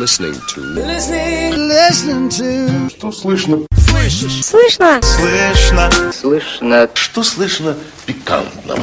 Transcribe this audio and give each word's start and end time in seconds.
listening 0.00 0.32
to. 0.48 0.60
Listening, 0.76 1.68
listening 1.68 2.28
to. 2.30 2.88
Что 2.88 3.12
слышно? 3.12 3.58
Слышишь? 3.76 4.42
Слышно? 4.42 4.98
Слышно. 5.02 5.90
Слышно. 6.10 6.88
Что 6.94 7.22
слышно 7.22 7.76
пикантного? 8.06 8.82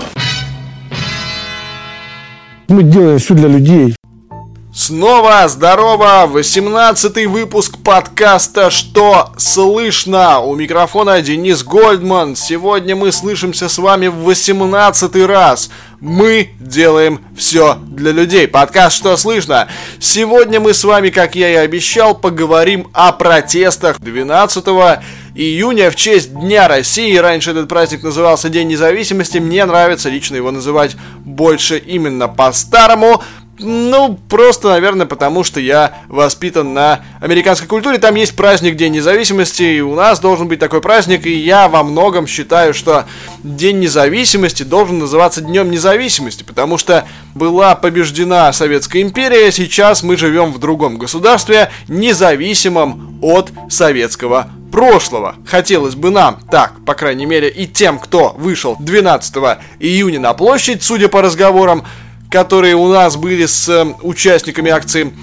Мы 2.67 2.83
делаем 2.83 3.17
все 3.17 3.33
для 3.33 3.47
людей. 3.47 3.95
Снова 4.71 5.47
здорово! 5.47 6.27
18 6.27 7.25
выпуск 7.25 7.79
подкаста 7.83 8.69
«Что 8.69 9.31
слышно?» 9.35 10.39
У 10.41 10.53
микрофона 10.53 11.19
Денис 11.23 11.63
Гольдман. 11.63 12.35
Сегодня 12.35 12.95
мы 12.95 13.11
слышимся 13.11 13.69
с 13.69 13.79
вами 13.79 14.05
в 14.05 14.17
18 14.17 15.15
раз. 15.25 15.71
Мы 15.99 16.51
делаем 16.59 17.21
все 17.35 17.79
для 17.87 18.11
людей. 18.11 18.47
Подкаст 18.47 18.97
«Что 18.97 19.17
слышно?» 19.17 19.67
Сегодня 19.99 20.59
мы 20.59 20.75
с 20.75 20.83
вами, 20.83 21.09
как 21.09 21.33
я 21.33 21.49
и 21.49 21.55
обещал, 21.55 22.13
поговорим 22.13 22.87
о 22.93 23.11
протестах 23.13 23.99
12 23.99 24.63
июня 25.33 25.89
в 25.89 25.95
честь 25.95 26.35
Дня 26.35 26.67
России. 26.67 27.15
Раньше 27.17 27.49
этот 27.49 27.67
праздник 27.67 28.03
назывался 28.03 28.49
День 28.49 28.67
независимости. 28.67 29.39
Мне 29.39 29.65
нравится 29.65 30.09
лично 30.09 30.35
его 30.35 30.51
называть 30.51 30.95
больше 31.25 31.79
именно 31.79 32.27
по-старому. 32.27 33.23
Ну, 33.59 34.19
просто, 34.29 34.69
наверное, 34.69 35.07
потому 35.07 35.43
что 35.43 35.59
я 35.59 35.97
воспитан 36.09 36.73
на 36.73 37.01
американской 37.19 37.67
культуре. 37.67 37.97
Там 37.97 38.15
есть 38.15 38.35
праздник 38.35 38.75
День 38.75 38.93
независимости, 38.93 39.63
и 39.63 39.81
у 39.81 39.95
нас 39.95 40.19
должен 40.19 40.47
быть 40.47 40.59
такой 40.59 40.79
праздник, 40.79 41.25
и 41.25 41.33
я 41.33 41.67
во 41.67 41.83
многом 41.83 42.27
считаю, 42.27 42.73
что 42.73 43.05
День 43.43 43.79
независимости 43.79 44.63
должен 44.63 44.99
называться 44.99 45.41
Днем 45.41 45.71
независимости, 45.71 46.43
потому 46.43 46.77
что 46.77 47.07
была 47.33 47.73
побеждена 47.75 48.53
Советская 48.53 49.01
империя, 49.01 49.51
сейчас 49.51 50.03
мы 50.03 50.17
живем 50.17 50.53
в 50.53 50.59
другом 50.59 50.97
государстве, 50.97 51.71
независимом 51.87 53.17
от 53.21 53.51
советского 53.69 54.49
прошлого. 54.71 55.35
Хотелось 55.45 55.95
бы 55.95 56.11
нам, 56.11 56.39
так, 56.51 56.73
по 56.85 56.93
крайней 56.93 57.25
мере, 57.25 57.49
и 57.49 57.65
тем, 57.65 57.97
кто 57.97 58.35
вышел 58.37 58.75
12 58.79 59.35
июня 59.79 60.19
на 60.19 60.33
площадь, 60.33 60.83
судя 60.83 61.07
по 61.07 61.21
разговорам, 61.21 61.83
которые 62.29 62.75
у 62.75 62.87
нас 62.87 63.15
были 63.15 63.45
с 63.45 63.67
э, 63.69 63.85
участниками 64.01 64.71
акции. 64.71 65.13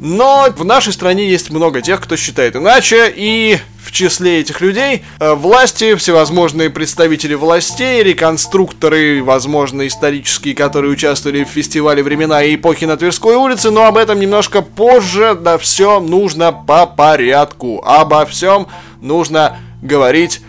Но 0.00 0.48
в 0.56 0.64
нашей 0.64 0.92
стране 0.92 1.28
есть 1.28 1.50
много 1.50 1.82
тех, 1.82 2.00
кто 2.00 2.16
считает 2.16 2.54
иначе, 2.54 3.12
и 3.14 3.58
в 3.82 3.90
числе 3.90 4.40
этих 4.40 4.60
людей 4.60 5.02
э, 5.18 5.34
власти, 5.34 5.94
всевозможные 5.94 6.70
представители 6.70 7.34
властей, 7.34 8.02
реконструкторы, 8.02 9.24
возможно, 9.24 9.86
исторические, 9.86 10.54
которые 10.54 10.92
участвовали 10.92 11.42
в 11.42 11.48
фестивале 11.48 12.02
времена 12.02 12.42
и 12.42 12.54
эпохи 12.54 12.84
на 12.84 12.96
Тверской 12.96 13.34
улице, 13.34 13.70
но 13.70 13.86
об 13.86 13.96
этом 13.96 14.20
немножко 14.20 14.62
позже, 14.62 15.36
да 15.40 15.58
все 15.58 16.00
нужно 16.00 16.52
по 16.52 16.86
порядку. 16.86 17.82
Обо 17.84 18.24
всем 18.26 18.68
нужно 19.00 19.56
говорить 19.82 20.42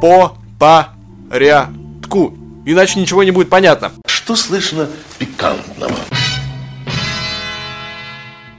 по 0.00 0.36
порядку. 0.58 2.34
Иначе 2.66 3.00
ничего 3.00 3.22
не 3.22 3.30
будет 3.30 3.48
понятно. 3.48 3.92
Что 4.22 4.36
слышно 4.36 4.86
пикантного? 5.18 5.96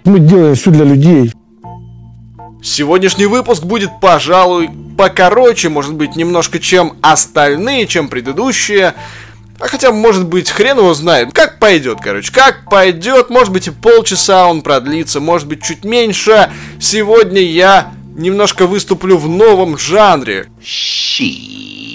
Мы 0.06 0.20
делаем 0.20 0.56
все 0.56 0.72
для 0.72 0.86
людей. 0.86 1.32
Сегодняшний 2.64 3.28
выпуск 3.28 3.64
будет, 3.64 3.92
пожалуй, 4.02 4.72
покороче, 4.98 5.70
может 5.70 5.94
быть, 5.94 6.16
немножко, 6.16 6.58
чем 6.58 6.98
остальные, 7.02 7.86
чем 7.86 8.10
предыдущие. 8.10 8.96
А 9.60 9.68
хотя, 9.68 9.92
может 9.92 10.26
быть, 10.28 10.50
хрен 10.50 10.80
его 10.80 10.96
знает. 10.96 11.32
Как 11.32 11.60
пойдет, 11.60 12.00
короче. 12.02 12.34
Как 12.34 12.68
пойдет. 12.68 13.30
Может 13.30 13.54
быть, 13.54 13.68
и 13.68 13.72
полчаса 13.72 14.48
он 14.48 14.64
продлится, 14.64 15.20
может 15.20 15.48
быть, 15.48 15.64
чуть 15.64 15.86
меньше. 15.86 16.52
Сегодня 16.80 17.42
я 17.42 17.94
немножко 18.16 18.66
выступлю 18.66 19.16
в 19.18 19.30
новом 19.30 19.78
жанре. 19.78 20.48
Щит. 20.64 21.91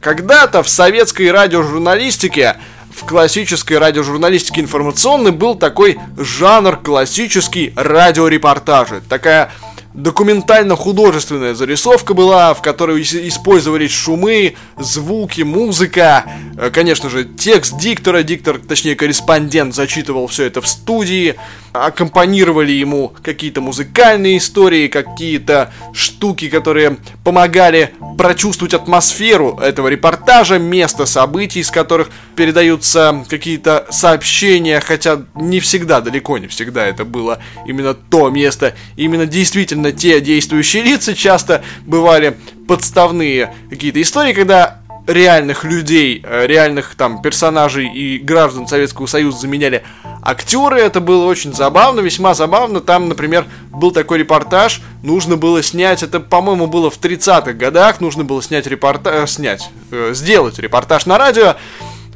Когда-то 0.00 0.62
в 0.62 0.68
советской 0.68 1.30
радиожурналистике 1.30 2.56
в 2.90 3.04
классической 3.04 3.76
радиожурналистике 3.78 4.62
информационной 4.62 5.30
был 5.30 5.54
такой 5.54 5.98
жанр 6.16 6.76
классический 6.78 7.74
радиорепортажи. 7.76 9.02
Такая 9.08 9.52
документально-художественная 9.94 11.54
зарисовка 11.54 12.14
была, 12.14 12.54
в 12.54 12.62
которой 12.62 13.02
использовались 13.02 13.90
шумы, 13.90 14.54
звуки, 14.78 15.42
музыка, 15.42 16.24
э, 16.56 16.70
конечно 16.70 17.10
же, 17.10 17.24
текст 17.24 17.76
диктора, 17.78 18.22
диктор, 18.22 18.58
точнее, 18.58 18.94
корреспондент 18.94 19.74
зачитывал 19.74 20.28
все 20.28 20.44
это 20.44 20.60
в 20.60 20.68
студии, 20.68 21.36
аккомпанировали 21.72 22.72
ему 22.72 23.12
какие-то 23.22 23.60
музыкальные 23.60 24.38
истории, 24.38 24.88
какие-то 24.88 25.72
штуки, 25.92 26.48
которые 26.48 26.98
помогали 27.24 27.94
прочувствовать 28.18 28.74
атмосферу 28.74 29.58
этого 29.60 29.88
репортажа, 29.88 30.58
место 30.58 31.06
событий, 31.06 31.60
из 31.60 31.70
которых 31.70 32.10
передаются 32.36 33.24
какие-то 33.28 33.86
сообщения, 33.90 34.80
хотя 34.80 35.22
не 35.34 35.60
всегда, 35.60 36.00
далеко 36.00 36.38
не 36.38 36.46
всегда 36.46 36.86
это 36.86 37.04
было 37.04 37.38
именно 37.66 37.94
то 37.94 38.30
место, 38.30 38.74
именно 38.96 39.26
действительно 39.26 39.79
те 39.92 40.20
действующие 40.20 40.82
лица, 40.82 41.14
часто 41.14 41.62
бывали 41.86 42.36
подставные 42.68 43.54
какие-то 43.70 44.00
истории, 44.00 44.32
когда 44.32 44.80
реальных 45.06 45.64
людей, 45.64 46.22
э, 46.24 46.46
реальных 46.46 46.94
там 46.94 47.22
персонажей 47.22 47.88
и 47.92 48.18
граждан 48.18 48.66
Советского 48.66 49.06
Союза 49.06 49.38
заменяли 49.38 49.82
актеры. 50.22 50.80
Это 50.80 51.00
было 51.00 51.24
очень 51.24 51.52
забавно, 51.52 52.00
весьма 52.00 52.34
забавно. 52.34 52.80
Там, 52.80 53.08
например, 53.08 53.46
был 53.70 53.90
такой 53.90 54.18
репортаж, 54.18 54.82
нужно 55.02 55.36
было 55.36 55.62
снять, 55.62 56.02
это, 56.02 56.20
по-моему, 56.20 56.66
было 56.66 56.90
в 56.90 57.00
30-х 57.00 57.52
годах, 57.54 58.00
нужно 58.00 58.24
было 58.24 58.42
снять 58.42 58.66
репортаж, 58.66 59.14
э, 59.14 59.26
снять, 59.26 59.70
э, 59.90 60.12
сделать 60.14 60.58
репортаж 60.58 61.06
на 61.06 61.18
радио 61.18 61.56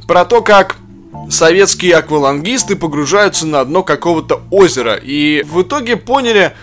про 0.07 0.25
то, 0.25 0.41
как 0.41 0.77
советские 1.29 1.95
аквалангисты 1.95 2.75
погружаются 2.75 3.47
на 3.47 3.63
дно 3.65 3.83
какого-то 3.83 4.43
озера. 4.51 4.95
И 4.95 5.43
в 5.43 5.63
итоге 5.63 5.97
поняли, 5.97 6.53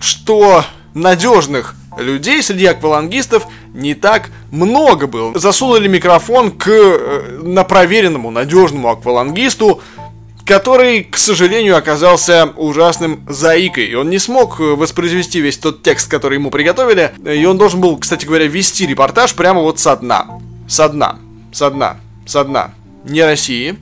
что 0.00 0.64
надежных 0.94 1.74
людей 1.98 2.42
среди 2.42 2.66
аквалангистов 2.66 3.46
не 3.74 3.94
так 3.94 4.30
много 4.50 5.06
было. 5.06 5.38
Засунули 5.38 5.88
микрофон 5.88 6.50
к 6.50 6.68
э, 6.68 7.40
на 7.42 7.64
проверенному, 7.64 8.30
надежному 8.30 8.88
аквалангисту, 8.90 9.80
который, 10.44 11.04
к 11.04 11.16
сожалению, 11.18 11.76
оказался 11.76 12.52
ужасным 12.56 13.24
заикой. 13.28 13.94
Он 13.94 14.08
не 14.08 14.18
смог 14.18 14.60
воспроизвести 14.60 15.40
весь 15.40 15.58
тот 15.58 15.82
текст, 15.82 16.08
который 16.08 16.34
ему 16.34 16.50
приготовили, 16.50 17.12
и 17.24 17.44
он 17.44 17.58
должен 17.58 17.80
был, 17.80 17.96
кстати 17.96 18.24
говоря, 18.24 18.46
вести 18.46 18.86
репортаж 18.86 19.34
прямо 19.34 19.60
вот 19.60 19.80
со 19.80 19.96
дна. 19.96 20.26
Со 20.68 20.88
дна. 20.88 21.16
Со 21.52 21.70
дна. 21.70 21.96
Со 22.26 22.44
дна. 22.44 22.74
Не 23.04 23.24
России, 23.24 23.76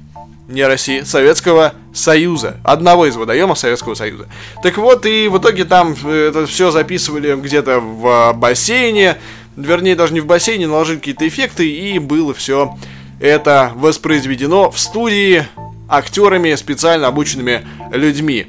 не 0.49 0.67
России, 0.67 1.03
Советского 1.03 1.75
Союза. 1.93 2.59
Одного 2.65 3.07
из 3.07 3.17
водоемов 3.17 3.59
Советского 3.59 3.95
Союза. 3.95 4.27
Так 4.63 4.79
вот, 4.79 5.07
и 5.07 5.29
в 5.29 5.39
итоге 5.39 5.65
там 5.65 5.97
э, 6.05 6.29
это 6.29 6.47
все 6.47 6.71
записывали 6.71 7.35
где-то 7.35 7.81
в 7.81 8.33
бассейне, 8.35 9.17
вернее, 9.57 9.97
даже 9.97 10.13
не 10.13 10.21
в 10.21 10.27
бассейне, 10.27 10.67
наложили 10.67 10.99
какие-то 10.99 11.27
эффекты, 11.27 11.69
и 11.69 11.99
было 11.99 12.35
все 12.35 12.77
это 13.21 13.73
воспроизведено 13.75 14.71
в 14.71 14.79
студии 14.79 15.47
актерами, 15.89 16.55
специально 16.55 17.07
обученными 17.09 17.67
людьми. 17.93 18.47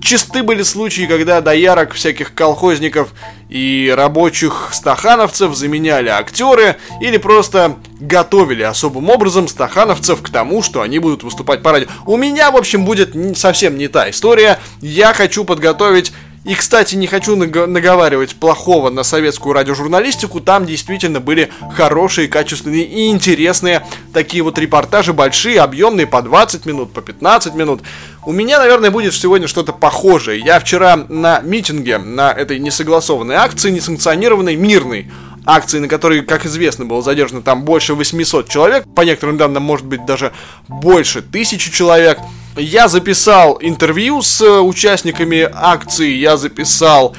Чисты 0.00 0.42
были 0.42 0.62
случаи, 0.62 1.06
когда 1.06 1.40
доярок 1.40 1.92
всяких 1.92 2.34
колхозников 2.34 3.12
и 3.48 3.92
рабочих 3.96 4.68
стахановцев 4.72 5.54
заменяли 5.54 6.08
актеры 6.08 6.76
или 7.00 7.16
просто 7.16 7.76
готовили 8.00 8.62
особым 8.62 9.08
образом 9.10 9.48
стахановцев 9.48 10.22
к 10.22 10.28
тому, 10.28 10.62
что 10.62 10.82
они 10.82 10.98
будут 10.98 11.22
выступать 11.22 11.62
по 11.62 11.72
радио. 11.72 11.88
У 12.06 12.16
меня, 12.16 12.50
в 12.50 12.56
общем, 12.56 12.84
будет 12.84 13.14
совсем 13.36 13.78
не 13.78 13.88
та 13.88 14.10
история. 14.10 14.58
Я 14.80 15.14
хочу 15.14 15.44
подготовить 15.44 16.12
и, 16.48 16.54
кстати, 16.54 16.94
не 16.94 17.06
хочу 17.06 17.36
наговаривать 17.36 18.34
плохого 18.36 18.88
на 18.88 19.02
советскую 19.02 19.52
радиожурналистику, 19.52 20.40
там 20.40 20.64
действительно 20.64 21.20
были 21.20 21.50
хорошие, 21.76 22.26
качественные 22.26 22.84
и 22.84 23.08
интересные 23.08 23.86
такие 24.14 24.42
вот 24.42 24.58
репортажи, 24.58 25.12
большие, 25.12 25.60
объемные, 25.60 26.06
по 26.06 26.22
20 26.22 26.64
минут, 26.64 26.94
по 26.94 27.02
15 27.02 27.54
минут. 27.54 27.82
У 28.24 28.32
меня, 28.32 28.58
наверное, 28.58 28.90
будет 28.90 29.12
сегодня 29.12 29.46
что-то 29.46 29.74
похожее. 29.74 30.40
Я 30.40 30.58
вчера 30.58 30.96
на 30.96 31.40
митинге, 31.40 31.98
на 31.98 32.32
этой 32.32 32.58
несогласованной 32.58 33.34
акции, 33.34 33.70
несанкционированной, 33.70 34.56
мирной, 34.56 35.10
акции, 35.48 35.78
на 35.78 35.88
которой, 35.88 36.22
как 36.22 36.44
известно, 36.46 36.84
было 36.84 37.02
задержано 37.02 37.42
там 37.42 37.64
больше 37.64 37.94
800 37.94 38.48
человек, 38.48 38.84
по 38.94 39.00
некоторым 39.00 39.38
данным, 39.38 39.62
может 39.62 39.86
быть, 39.86 40.04
даже 40.04 40.32
больше 40.68 41.22
тысячи 41.22 41.72
человек– 41.72 42.18
Я 42.58 42.88
записал 42.88 43.58
интервью 43.60 44.20
с 44.20 44.40
э, 44.40 44.58
участниками 44.58 45.48
акции, 45.52 46.10
я 46.10 46.36
записал 46.36 47.14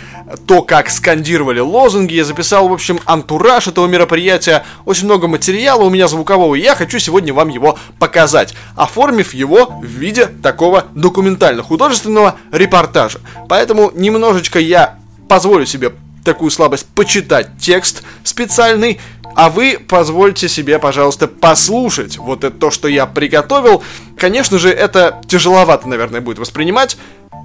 то, 0.46 0.62
как 0.62 0.90
скандировали 0.90 1.62
лозунги, 1.62 2.14
я 2.14 2.26
записал, 2.26 2.68
в 2.68 2.74
общем, 2.74 3.00
антураж 3.06 3.68
этого 3.68 3.88
мероприятия, 3.88 4.66
очень 4.84 5.06
много 5.06 5.30
материала 5.30 5.84
у 5.84 5.90
меня 5.90 6.10
звукового, 6.10 6.56
и 6.56 6.62
я 6.62 6.76
хочу 6.76 7.00
сегодня 7.00 7.34
вам 7.34 7.48
его 7.48 7.80
показать, 8.00 8.54
оформив 8.76 9.34
его 9.34 9.80
в 9.82 9.86
виде 9.86 10.26
такого 10.26 10.86
документально-художественного 10.94 12.36
репортажа. 12.52 13.20
Поэтому 13.48 13.92
немножечко 13.96 14.60
я 14.60 15.00
позволю 15.30 15.66
себе 15.66 15.94
такую 16.24 16.52
слабость 16.52 16.86
почитать 16.96 17.50
текст 17.60 18.04
специальный, 18.24 19.00
а 19.36 19.50
вы 19.50 19.80
позвольте 19.88 20.50
себе, 20.50 20.80
пожалуйста, 20.80 21.28
послушать 21.28 22.18
вот 22.18 22.44
это 22.44 22.58
то, 22.58 22.72
что 22.72 22.88
я 22.88 23.06
приготовил. 23.06 23.84
Конечно 24.18 24.58
же, 24.58 24.70
это 24.70 25.22
тяжеловато, 25.28 25.88
наверное, 25.88 26.22
будет 26.22 26.40
воспринимать. 26.40 26.98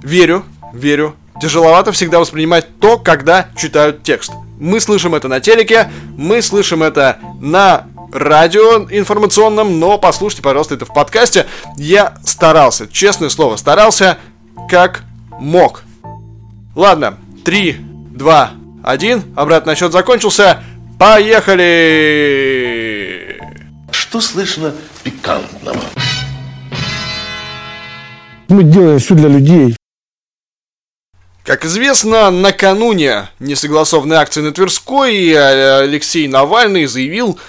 Верю, 0.03 0.43
верю. 0.73 1.15
Тяжеловато 1.41 1.91
всегда 1.91 2.19
воспринимать 2.19 2.79
то, 2.79 2.97
когда 2.97 3.47
читают 3.55 4.03
текст. 4.03 4.31
Мы 4.59 4.79
слышим 4.79 5.15
это 5.15 5.27
на 5.27 5.39
телеке, 5.41 5.91
мы 6.17 6.41
слышим 6.41 6.81
это 6.81 7.19
на 7.41 7.87
радио 8.11 8.87
информационном, 8.89 9.79
но 9.79 9.97
послушайте, 9.97 10.43
пожалуйста, 10.43 10.75
это 10.75 10.85
в 10.85 10.93
подкасте. 10.93 11.45
Я 11.77 12.15
старался, 12.23 12.87
честное 12.87 13.29
слово, 13.29 13.57
старался 13.57 14.17
как 14.69 15.03
мог. 15.39 15.83
Ладно, 16.75 17.17
3, 17.43 17.77
2, 17.79 18.51
1, 18.85 19.33
обратный 19.35 19.75
счет 19.75 19.91
закончился. 19.91 20.63
Поехали! 20.99 21.65
Что 23.91 24.21
слышно 24.21 24.73
пикантного? 25.03 25.81
Мы 28.47 28.63
делаем 28.63 28.99
все 28.99 29.15
для 29.15 29.27
людей. 29.27 29.75
Как 31.43 31.65
известно, 31.65 32.29
накануне 32.31 33.29
несогласованной 33.39 34.17
акции 34.17 34.41
на 34.41 34.51
Тверской 34.51 35.29
э, 35.29 35.79
Алексей 35.81 36.27
Навальный 36.27 36.85
заявил 36.85 37.39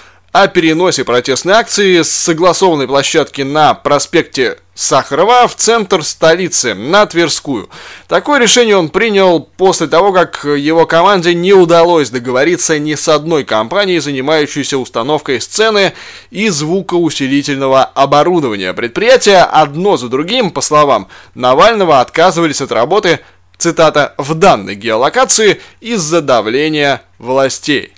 о 0.41 0.47
переносе 0.47 1.03
протестной 1.03 1.55
акции 1.55 2.03
с 2.03 2.11
согласованной 2.11 2.87
площадки 2.87 3.41
на 3.41 3.73
проспекте 3.73 4.59
Сахарова 4.75 5.47
в 5.47 5.55
центр 5.55 6.03
столицы, 6.03 6.75
на 6.75 7.07
Тверскую. 7.07 7.69
Такое 8.07 8.39
решение 8.39 8.77
он 8.77 8.89
принял 8.89 9.39
после 9.39 9.87
того, 9.87 10.13
как 10.13 10.43
его 10.45 10.85
команде 10.85 11.33
не 11.33 11.53
удалось 11.53 12.11
договориться 12.11 12.77
ни 12.77 12.93
с 12.93 13.07
одной 13.07 13.45
компанией, 13.45 13.97
занимающейся 13.97 14.77
установкой 14.77 15.41
сцены 15.41 15.93
и 16.29 16.49
звукоусилительного 16.49 17.83
оборудования. 17.83 18.75
Предприятия 18.75 19.41
одно 19.41 19.97
за 19.97 20.07
другим, 20.07 20.51
по 20.51 20.61
словам 20.61 21.07
Навального, 21.33 21.99
отказывались 21.99 22.61
от 22.61 22.71
работы, 22.71 23.21
цитата, 23.57 24.13
в 24.19 24.35
данной 24.35 24.75
геолокации 24.75 25.59
из-за 25.81 26.21
давления 26.21 27.01
властей. 27.17 27.96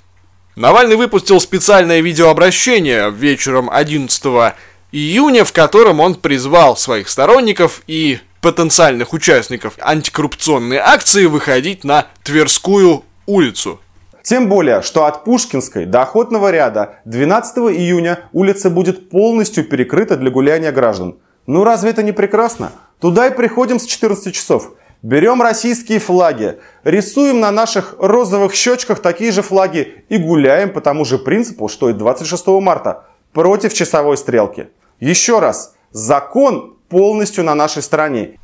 Навальный 0.56 0.96
выпустил 0.96 1.40
специальное 1.40 2.00
видеообращение 2.00 3.10
вечером 3.10 3.70
11 3.70 4.54
июня, 4.90 5.44
в 5.44 5.52
котором 5.52 6.00
он 6.00 6.16
призвал 6.16 6.76
своих 6.76 7.08
сторонников 7.08 7.82
и 7.86 8.18
потенциальных 8.40 9.12
участников 9.12 9.74
антикоррупционной 9.80 10.78
акции 10.78 11.26
выходить 11.26 11.84
на 11.84 12.06
Тверскую 12.24 13.04
улицу. 13.26 13.80
Тем 14.22 14.48
более, 14.48 14.82
что 14.82 15.04
от 15.04 15.24
Пушкинской 15.24 15.86
до 15.86 16.02
Охотного 16.02 16.50
ряда 16.50 16.96
12 17.04 17.58
июня 17.78 18.20
улица 18.32 18.70
будет 18.70 19.08
полностью 19.08 19.64
перекрыта 19.64 20.16
для 20.16 20.30
гуляния 20.30 20.72
граждан. 20.72 21.18
Ну 21.46 21.62
разве 21.64 21.90
это 21.90 22.02
не 22.02 22.12
прекрасно? 22.12 22.72
Туда 23.00 23.28
и 23.28 23.34
приходим 23.34 23.78
с 23.78 23.86
14 23.86 24.34
часов. 24.34 24.72
Берем 25.02 25.40
российские 25.40 25.98
флаги, 25.98 26.58
рисуем 26.84 27.40
на 27.40 27.50
наших 27.50 27.94
розовых 27.98 28.54
щечках 28.54 29.00
такие 29.00 29.32
же 29.32 29.40
флаги 29.40 30.04
и 30.10 30.18
гуляем 30.18 30.72
по 30.72 30.82
тому 30.82 31.06
же 31.06 31.18
принципу, 31.18 31.68
что 31.68 31.88
и 31.88 31.94
26 31.94 32.46
марта, 32.60 33.06
против 33.32 33.72
часовой 33.72 34.18
стрелки. 34.18 34.68
Еще 34.98 35.38
раз, 35.38 35.74
закон 35.90 36.76
полностью 36.90 37.44
на 37.44 37.54
нашей 37.54 37.82
стороне. 37.82 38.38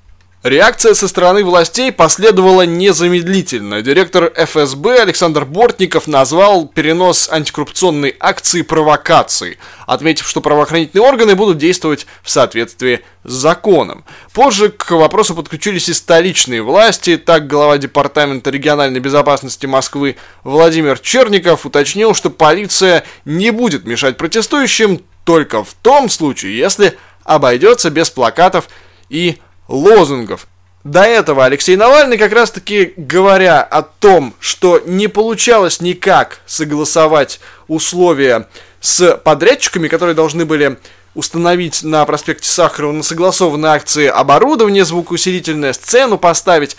Реакция 0.48 0.94
со 0.94 1.08
стороны 1.08 1.44
властей 1.44 1.90
последовала 1.90 2.62
незамедлительно. 2.62 3.82
Директор 3.82 4.32
ФСБ 4.32 5.02
Александр 5.02 5.44
Бортников 5.44 6.06
назвал 6.06 6.68
перенос 6.68 7.28
антикоррупционной 7.28 8.14
акции 8.20 8.62
провокацией, 8.62 9.58
отметив, 9.88 10.28
что 10.28 10.40
правоохранительные 10.40 11.04
органы 11.04 11.34
будут 11.34 11.58
действовать 11.58 12.06
в 12.22 12.30
соответствии 12.30 13.00
с 13.24 13.32
законом. 13.32 14.04
Позже 14.32 14.68
к 14.68 14.92
вопросу 14.92 15.34
подключились 15.34 15.88
и 15.88 15.94
столичные 15.94 16.62
власти. 16.62 17.16
Так, 17.16 17.48
глава 17.48 17.76
Департамента 17.78 18.50
региональной 18.50 19.00
безопасности 19.00 19.66
Москвы 19.66 20.14
Владимир 20.44 21.00
Черников 21.00 21.66
уточнил, 21.66 22.14
что 22.14 22.30
полиция 22.30 23.02
не 23.24 23.50
будет 23.50 23.84
мешать 23.84 24.16
протестующим 24.16 25.02
только 25.24 25.64
в 25.64 25.74
том 25.82 26.08
случае, 26.08 26.56
если 26.56 26.96
обойдется 27.24 27.90
без 27.90 28.10
плакатов 28.10 28.68
и 29.08 29.38
лозунгов. 29.68 30.46
До 30.84 31.02
этого 31.02 31.44
Алексей 31.44 31.74
Навальный 31.74 32.16
как 32.16 32.32
раз 32.32 32.52
таки 32.52 32.94
говоря 32.96 33.60
о 33.60 33.82
том, 33.82 34.34
что 34.38 34.80
не 34.86 35.08
получалось 35.08 35.80
никак 35.80 36.38
согласовать 36.46 37.40
условия 37.66 38.46
с 38.80 39.16
подрядчиками, 39.16 39.88
которые 39.88 40.14
должны 40.14 40.44
были 40.44 40.78
установить 41.16 41.82
на 41.82 42.04
проспекте 42.04 42.48
Сахарова 42.48 42.92
на 42.92 43.02
согласованной 43.02 43.70
акции 43.70 44.06
оборудование 44.06 44.84
звукоусилительное, 44.84 45.72
сцену 45.72 46.18
поставить, 46.18 46.76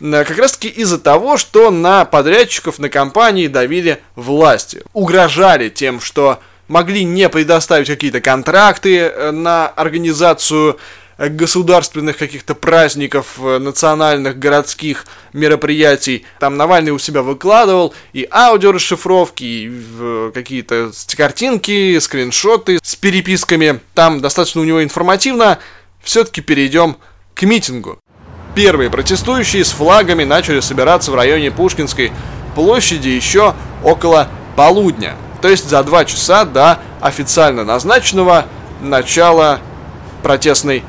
как 0.00 0.38
раз 0.38 0.52
таки 0.52 0.68
из-за 0.68 0.98
того, 0.98 1.36
что 1.36 1.70
на 1.70 2.04
подрядчиков, 2.04 2.78
на 2.78 2.88
компании 2.88 3.48
давили 3.48 4.00
власти. 4.14 4.82
Угрожали 4.92 5.68
тем, 5.68 6.00
что 6.00 6.38
могли 6.68 7.02
не 7.02 7.28
предоставить 7.28 7.88
какие-то 7.88 8.20
контракты 8.20 8.98
э, 8.98 9.30
на 9.30 9.66
организацию 9.66 10.78
государственных 11.18 12.16
каких-то 12.16 12.54
праздников, 12.54 13.38
э, 13.38 13.58
национальных, 13.58 14.38
городских 14.38 15.04
мероприятий. 15.32 16.24
Там 16.38 16.56
Навальный 16.56 16.92
у 16.92 16.98
себя 16.98 17.22
выкладывал 17.22 17.92
и 18.12 18.26
аудиорасшифровки, 18.30 19.44
и 19.44 20.30
какие-то 20.32 20.92
картинки, 21.16 21.98
скриншоты 21.98 22.78
с 22.82 22.94
переписками. 22.94 23.80
Там 23.94 24.20
достаточно 24.20 24.60
у 24.60 24.64
него 24.64 24.82
информативно. 24.82 25.58
Все-таки 26.02 26.40
перейдем 26.40 26.96
к 27.34 27.42
митингу. 27.42 27.98
Первые 28.54 28.90
протестующие 28.90 29.64
с 29.64 29.70
флагами 29.70 30.24
начали 30.24 30.60
собираться 30.60 31.10
в 31.10 31.14
районе 31.14 31.50
Пушкинской 31.50 32.12
площади 32.54 33.08
еще 33.08 33.54
около 33.84 34.28
полудня. 34.56 35.14
То 35.40 35.48
есть 35.48 35.68
за 35.68 35.82
два 35.84 36.04
часа 36.04 36.44
до 36.44 36.80
официально 37.00 37.64
назначенного 37.64 38.46
начала 38.80 39.60
протестной 40.22 40.82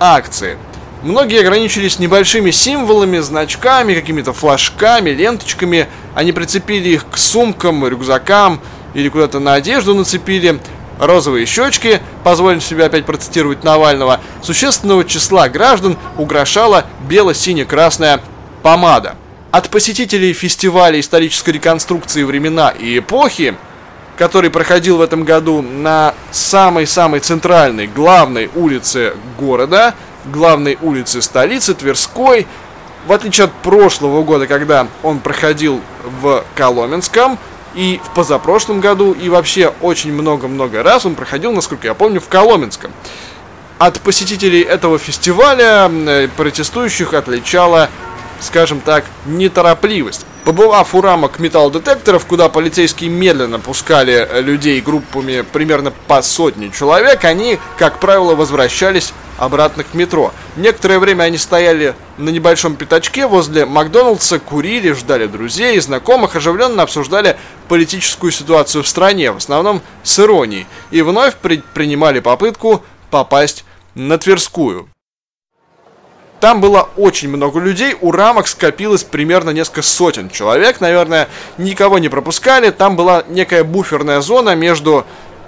акции. 0.00 0.58
Многие 1.02 1.40
ограничились 1.40 1.98
небольшими 1.98 2.50
символами, 2.50 3.18
значками, 3.18 3.94
какими-то 3.94 4.32
флажками, 4.32 5.10
ленточками. 5.10 5.88
Они 6.14 6.32
прицепили 6.32 6.88
их 6.88 7.08
к 7.10 7.16
сумкам, 7.16 7.86
рюкзакам 7.86 8.60
или 8.94 9.08
куда-то 9.08 9.38
на 9.38 9.54
одежду 9.54 9.94
нацепили. 9.94 10.58
Розовые 10.98 11.44
щечки, 11.44 12.00
позволим 12.24 12.62
себе 12.62 12.86
опять 12.86 13.04
процитировать 13.04 13.62
Навального, 13.62 14.18
существенного 14.42 15.04
числа 15.04 15.48
граждан 15.50 15.98
украшала 16.16 16.86
бело-сине-красная 17.06 18.20
помада. 18.62 19.14
От 19.50 19.68
посетителей 19.68 20.32
фестиваля 20.32 20.98
исторической 20.98 21.50
реконструкции 21.50 22.22
времена 22.22 22.70
и 22.70 22.98
эпохи 22.98 23.56
который 24.16 24.50
проходил 24.50 24.98
в 24.98 25.02
этом 25.02 25.24
году 25.24 25.62
на 25.62 26.14
самой-самой 26.30 27.20
центральной, 27.20 27.86
главной 27.86 28.50
улице 28.54 29.14
города, 29.38 29.94
главной 30.26 30.78
улице 30.80 31.22
столицы, 31.22 31.74
Тверской. 31.74 32.46
В 33.06 33.12
отличие 33.12 33.44
от 33.44 33.52
прошлого 33.52 34.22
года, 34.22 34.46
когда 34.46 34.88
он 35.02 35.20
проходил 35.20 35.80
в 36.20 36.44
Коломенском, 36.54 37.38
и 37.76 38.00
в 38.02 38.14
позапрошлом 38.14 38.80
году, 38.80 39.12
и 39.12 39.28
вообще 39.28 39.72
очень 39.82 40.12
много-много 40.12 40.82
раз 40.82 41.04
он 41.04 41.14
проходил, 41.14 41.52
насколько 41.52 41.86
я 41.86 41.94
помню, 41.94 42.20
в 42.20 42.28
Коломенском. 42.28 42.90
От 43.78 44.00
посетителей 44.00 44.62
этого 44.62 44.98
фестиваля 44.98 45.90
э, 45.90 46.28
протестующих 46.34 47.12
отличала, 47.12 47.90
скажем 48.40 48.80
так, 48.80 49.04
неторопливость. 49.26 50.26
Побывав 50.44 50.94
у 50.94 51.00
рамок 51.00 51.40
металлодетекторов, 51.40 52.24
куда 52.24 52.48
полицейские 52.48 53.10
медленно 53.10 53.58
пускали 53.58 54.28
людей 54.40 54.80
группами 54.80 55.44
примерно 55.52 55.92
по 56.06 56.22
сотне 56.22 56.70
человек, 56.70 57.24
они, 57.24 57.58
как 57.78 57.98
правило, 57.98 58.36
возвращались 58.36 59.12
обратно 59.38 59.82
к 59.82 59.94
метро. 59.94 60.32
Некоторое 60.56 60.98
время 60.98 61.24
они 61.24 61.36
стояли 61.36 61.94
на 62.16 62.30
небольшом 62.30 62.76
пятачке 62.76 63.26
возле 63.26 63.66
Макдоналдса, 63.66 64.38
курили, 64.38 64.92
ждали 64.92 65.26
друзей 65.26 65.76
и 65.76 65.80
знакомых, 65.80 66.36
оживленно 66.36 66.84
обсуждали 66.84 67.36
политическую 67.68 68.30
ситуацию 68.30 68.84
в 68.84 68.88
стране, 68.88 69.32
в 69.32 69.38
основном 69.38 69.82
с 70.04 70.18
иронией, 70.18 70.66
и 70.90 71.02
вновь 71.02 71.34
предпринимали 71.34 72.20
попытку 72.20 72.84
попасть 73.10 73.64
на 73.94 74.16
Тверскую. 74.16 74.88
Там 76.46 76.60
было 76.60 76.90
очень 76.96 77.28
много 77.28 77.58
людей, 77.58 77.96
у 78.00 78.12
рамок 78.12 78.46
скопилось 78.46 79.02
примерно 79.02 79.50
несколько 79.50 79.82
сотен 79.82 80.30
человек, 80.30 80.80
наверное, 80.80 81.26
никого 81.58 81.98
не 81.98 82.08
пропускали. 82.08 82.70
Там 82.70 82.94
была 82.94 83.24
некая 83.26 83.64
буферная 83.64 84.20
зона 84.20 84.54
между 84.54 85.04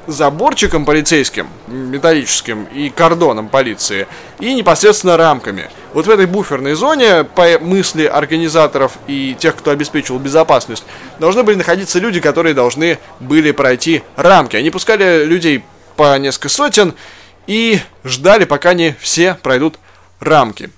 заборчиком 0.08 0.84
полицейским, 0.84 1.46
металлическим, 1.68 2.64
и 2.74 2.90
кордоном 2.90 3.48
полиции, 3.48 4.08
и 4.40 4.52
непосредственно 4.52 5.16
рамками. 5.16 5.70
Вот 5.94 6.08
в 6.08 6.10
этой 6.10 6.26
буферной 6.26 6.74
зоне, 6.74 7.22
по 7.22 7.46
мысли 7.60 8.04
организаторов 8.04 8.98
и 9.06 9.36
тех, 9.38 9.54
кто 9.54 9.70
обеспечивал 9.70 10.18
безопасность, 10.18 10.82
должны 11.20 11.44
были 11.44 11.54
находиться 11.54 12.00
люди, 12.00 12.18
которые 12.18 12.54
должны 12.54 12.98
были 13.20 13.52
пройти 13.52 14.02
рамки. 14.16 14.56
Они 14.56 14.70
пускали 14.70 15.24
людей 15.24 15.64
по 15.94 16.18
несколько 16.18 16.48
сотен 16.48 16.94
и 17.46 17.78
ждали, 18.02 18.46
пока 18.46 18.74
не 18.74 18.96
все 19.00 19.34
пройдут 19.34 19.78
рамки. 20.18 20.70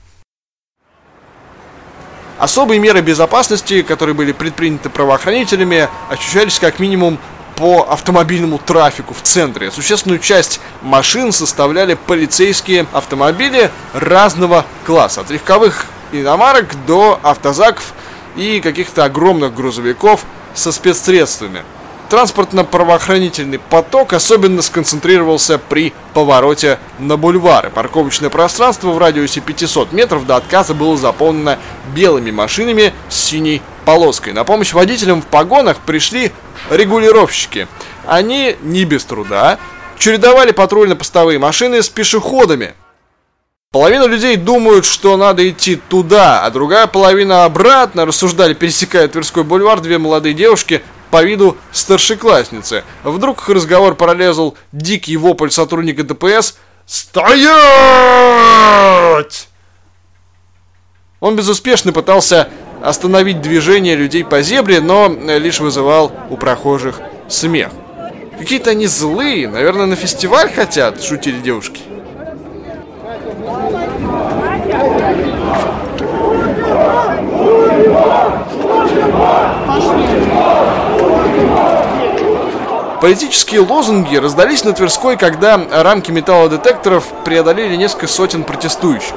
Особые 2.40 2.80
меры 2.80 3.02
безопасности, 3.02 3.82
которые 3.82 4.14
были 4.14 4.32
предприняты 4.32 4.88
правоохранителями, 4.88 5.88
ощущались 6.08 6.58
как 6.58 6.78
минимум 6.78 7.18
по 7.54 7.86
автомобильному 7.90 8.56
трафику 8.56 9.12
в 9.12 9.20
центре. 9.20 9.70
Существенную 9.70 10.18
часть 10.20 10.58
машин 10.80 11.32
составляли 11.32 11.98
полицейские 12.06 12.86
автомобили 12.92 13.70
разного 13.92 14.64
класса. 14.86 15.20
От 15.20 15.28
легковых 15.28 15.84
иномарок 16.12 16.68
до 16.86 17.20
автозаков 17.22 17.92
и 18.36 18.62
каких-то 18.62 19.04
огромных 19.04 19.54
грузовиков 19.54 20.24
со 20.54 20.72
спецсредствами. 20.72 21.62
Транспортно-правоохранительный 22.10 23.60
поток 23.60 24.14
особенно 24.14 24.62
сконцентрировался 24.62 25.58
при 25.58 25.92
повороте 26.12 26.80
на 26.98 27.16
бульвары. 27.16 27.70
Парковочное 27.70 28.30
пространство 28.30 28.90
в 28.90 28.98
радиусе 28.98 29.40
500 29.40 29.92
метров 29.92 30.26
до 30.26 30.34
отказа 30.34 30.74
было 30.74 30.96
заполнено 30.96 31.56
белыми 31.94 32.32
машинами 32.32 32.92
с 33.08 33.14
синей 33.14 33.62
полоской. 33.84 34.32
На 34.32 34.42
помощь 34.42 34.72
водителям 34.72 35.22
в 35.22 35.26
погонах 35.26 35.78
пришли 35.78 36.32
регулировщики. 36.68 37.68
Они 38.06 38.56
не 38.60 38.84
без 38.84 39.04
труда 39.04 39.60
чередовали 39.96 40.50
патрульно-постовые 40.50 41.38
машины 41.38 41.80
с 41.80 41.88
пешеходами. 41.88 42.74
Половина 43.70 44.06
людей 44.06 44.34
думают, 44.34 44.84
что 44.84 45.16
надо 45.16 45.48
идти 45.48 45.76
туда, 45.76 46.44
а 46.44 46.50
другая 46.50 46.88
половина 46.88 47.44
обратно, 47.44 48.04
рассуждали, 48.04 48.52
пересекая 48.52 49.06
Тверской 49.06 49.44
бульвар, 49.44 49.78
две 49.80 49.98
молодые 49.98 50.34
девушки 50.34 50.82
по 51.10 51.22
виду 51.22 51.56
старшеклассницы. 51.72 52.84
Вдруг 53.04 53.42
их 53.42 53.48
разговор 53.48 53.94
пролезал 53.94 54.56
дикий 54.72 55.16
вопль 55.16 55.50
сотрудника 55.50 56.04
ДПС 56.04 56.56
«Стоять!». 56.86 57.50
Он 61.20 61.36
безуспешно 61.36 61.92
пытался 61.92 62.48
остановить 62.82 63.42
движение 63.42 63.94
людей 63.94 64.24
по 64.24 64.42
зебре, 64.42 64.80
но 64.80 65.08
лишь 65.08 65.60
вызывал 65.60 66.12
у 66.30 66.36
прохожих 66.36 67.00
смех. 67.28 67.70
Какие-то 68.38 68.70
они 68.70 68.86
злые, 68.86 69.48
наверное, 69.48 69.84
на 69.86 69.96
фестиваль 69.96 70.50
хотят, 70.50 71.02
шутили 71.02 71.40
девушки. 71.40 71.82
Политические 83.00 83.60
лозунги 83.60 84.16
раздались 84.16 84.62
на 84.62 84.74
Тверской, 84.74 85.16
когда 85.16 85.58
рамки 85.70 86.10
металлодетекторов 86.10 87.06
преодолели 87.24 87.74
несколько 87.74 88.06
сотен 88.06 88.44
протестующих. 88.44 89.14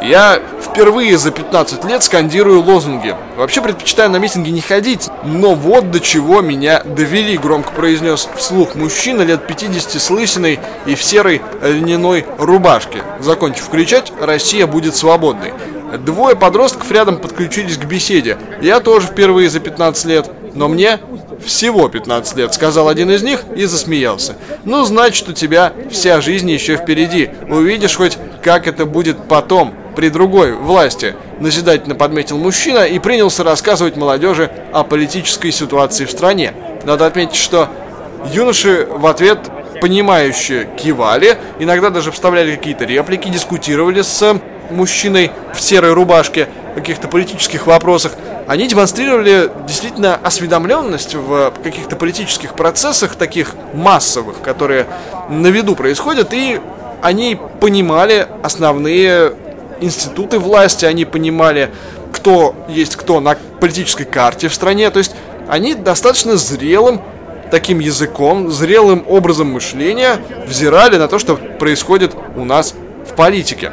Я 0.00 0.40
впервые 0.62 1.18
за 1.18 1.30
15 1.30 1.84
лет 1.84 2.02
скандирую 2.02 2.62
лозунги. 2.62 3.14
Вообще 3.36 3.60
предпочитаю 3.60 4.08
на 4.10 4.16
митинги 4.16 4.48
не 4.48 4.62
ходить, 4.62 5.10
но 5.22 5.54
вот 5.54 5.90
до 5.90 6.00
чего 6.00 6.40
меня 6.40 6.82
довели, 6.82 7.36
громко 7.36 7.72
произнес 7.72 8.26
вслух 8.36 8.74
мужчина 8.74 9.20
лет 9.20 9.46
50 9.46 10.00
с 10.00 10.10
лысиной 10.10 10.58
и 10.86 10.94
в 10.94 11.02
серой 11.02 11.42
льняной 11.60 12.24
рубашке. 12.38 13.02
Закончив 13.20 13.68
кричать, 13.68 14.12
Россия 14.18 14.66
будет 14.66 14.96
свободной. 14.96 15.52
Двое 15.98 16.36
подростков 16.36 16.90
рядом 16.90 17.18
подключились 17.18 17.76
к 17.76 17.84
беседе. 17.84 18.38
Я 18.62 18.80
тоже 18.80 19.08
впервые 19.08 19.50
за 19.50 19.60
15 19.60 20.04
лет, 20.06 20.30
но 20.54 20.68
мне 20.68 21.00
всего 21.44 21.88
15 21.88 22.36
лет, 22.36 22.54
сказал 22.54 22.88
один 22.88 23.10
из 23.10 23.22
них 23.22 23.40
и 23.54 23.64
засмеялся. 23.64 24.36
Ну, 24.64 24.84
значит, 24.84 25.28
у 25.28 25.32
тебя 25.32 25.72
вся 25.90 26.20
жизнь 26.20 26.50
еще 26.50 26.76
впереди. 26.76 27.30
Увидишь 27.48 27.96
хоть, 27.96 28.18
как 28.42 28.66
это 28.66 28.86
будет 28.86 29.28
потом, 29.28 29.74
при 29.98 30.10
другой 30.10 30.52
власти. 30.52 31.16
Назидательно 31.40 31.96
подметил 31.96 32.38
мужчина 32.38 32.84
и 32.84 33.00
принялся 33.00 33.42
рассказывать 33.42 33.96
молодежи 33.96 34.48
о 34.72 34.84
политической 34.84 35.50
ситуации 35.50 36.04
в 36.04 36.10
стране. 36.12 36.54
Надо 36.84 37.06
отметить, 37.06 37.34
что 37.34 37.68
юноши 38.32 38.86
в 38.88 39.06
ответ 39.06 39.40
понимающе 39.80 40.68
кивали, 40.76 41.36
иногда 41.58 41.90
даже 41.90 42.12
вставляли 42.12 42.54
какие-то 42.54 42.84
реплики, 42.84 43.28
дискутировали 43.28 44.02
с 44.02 44.40
мужчиной 44.70 45.32
в 45.54 45.60
серой 45.60 45.92
рубашке 45.92 46.48
о 46.72 46.80
каких-то 46.80 47.08
политических 47.08 47.66
вопросах 47.66 48.12
они 48.48 48.66
демонстрировали 48.66 49.50
действительно 49.66 50.14
осведомленность 50.16 51.14
в 51.14 51.52
каких-то 51.62 51.96
политических 51.96 52.54
процессах, 52.54 53.14
таких 53.14 53.54
массовых, 53.74 54.40
которые 54.40 54.86
на 55.28 55.48
виду 55.48 55.76
происходят, 55.76 56.32
и 56.32 56.58
они 57.02 57.38
понимали 57.60 58.26
основные 58.42 59.34
институты 59.80 60.38
власти, 60.38 60.86
они 60.86 61.04
понимали, 61.04 61.70
кто 62.10 62.54
есть 62.68 62.96
кто 62.96 63.20
на 63.20 63.36
политической 63.60 64.04
карте 64.04 64.48
в 64.48 64.54
стране, 64.54 64.90
то 64.90 64.98
есть 64.98 65.14
они 65.46 65.74
достаточно 65.74 66.38
зрелым 66.38 67.02
таким 67.50 67.80
языком, 67.80 68.50
зрелым 68.50 69.04
образом 69.06 69.48
мышления 69.48 70.16
взирали 70.46 70.96
на 70.96 71.08
то, 71.08 71.18
что 71.18 71.36
происходит 71.36 72.14
у 72.34 72.46
нас 72.46 72.74
в 73.06 73.14
политике. 73.14 73.72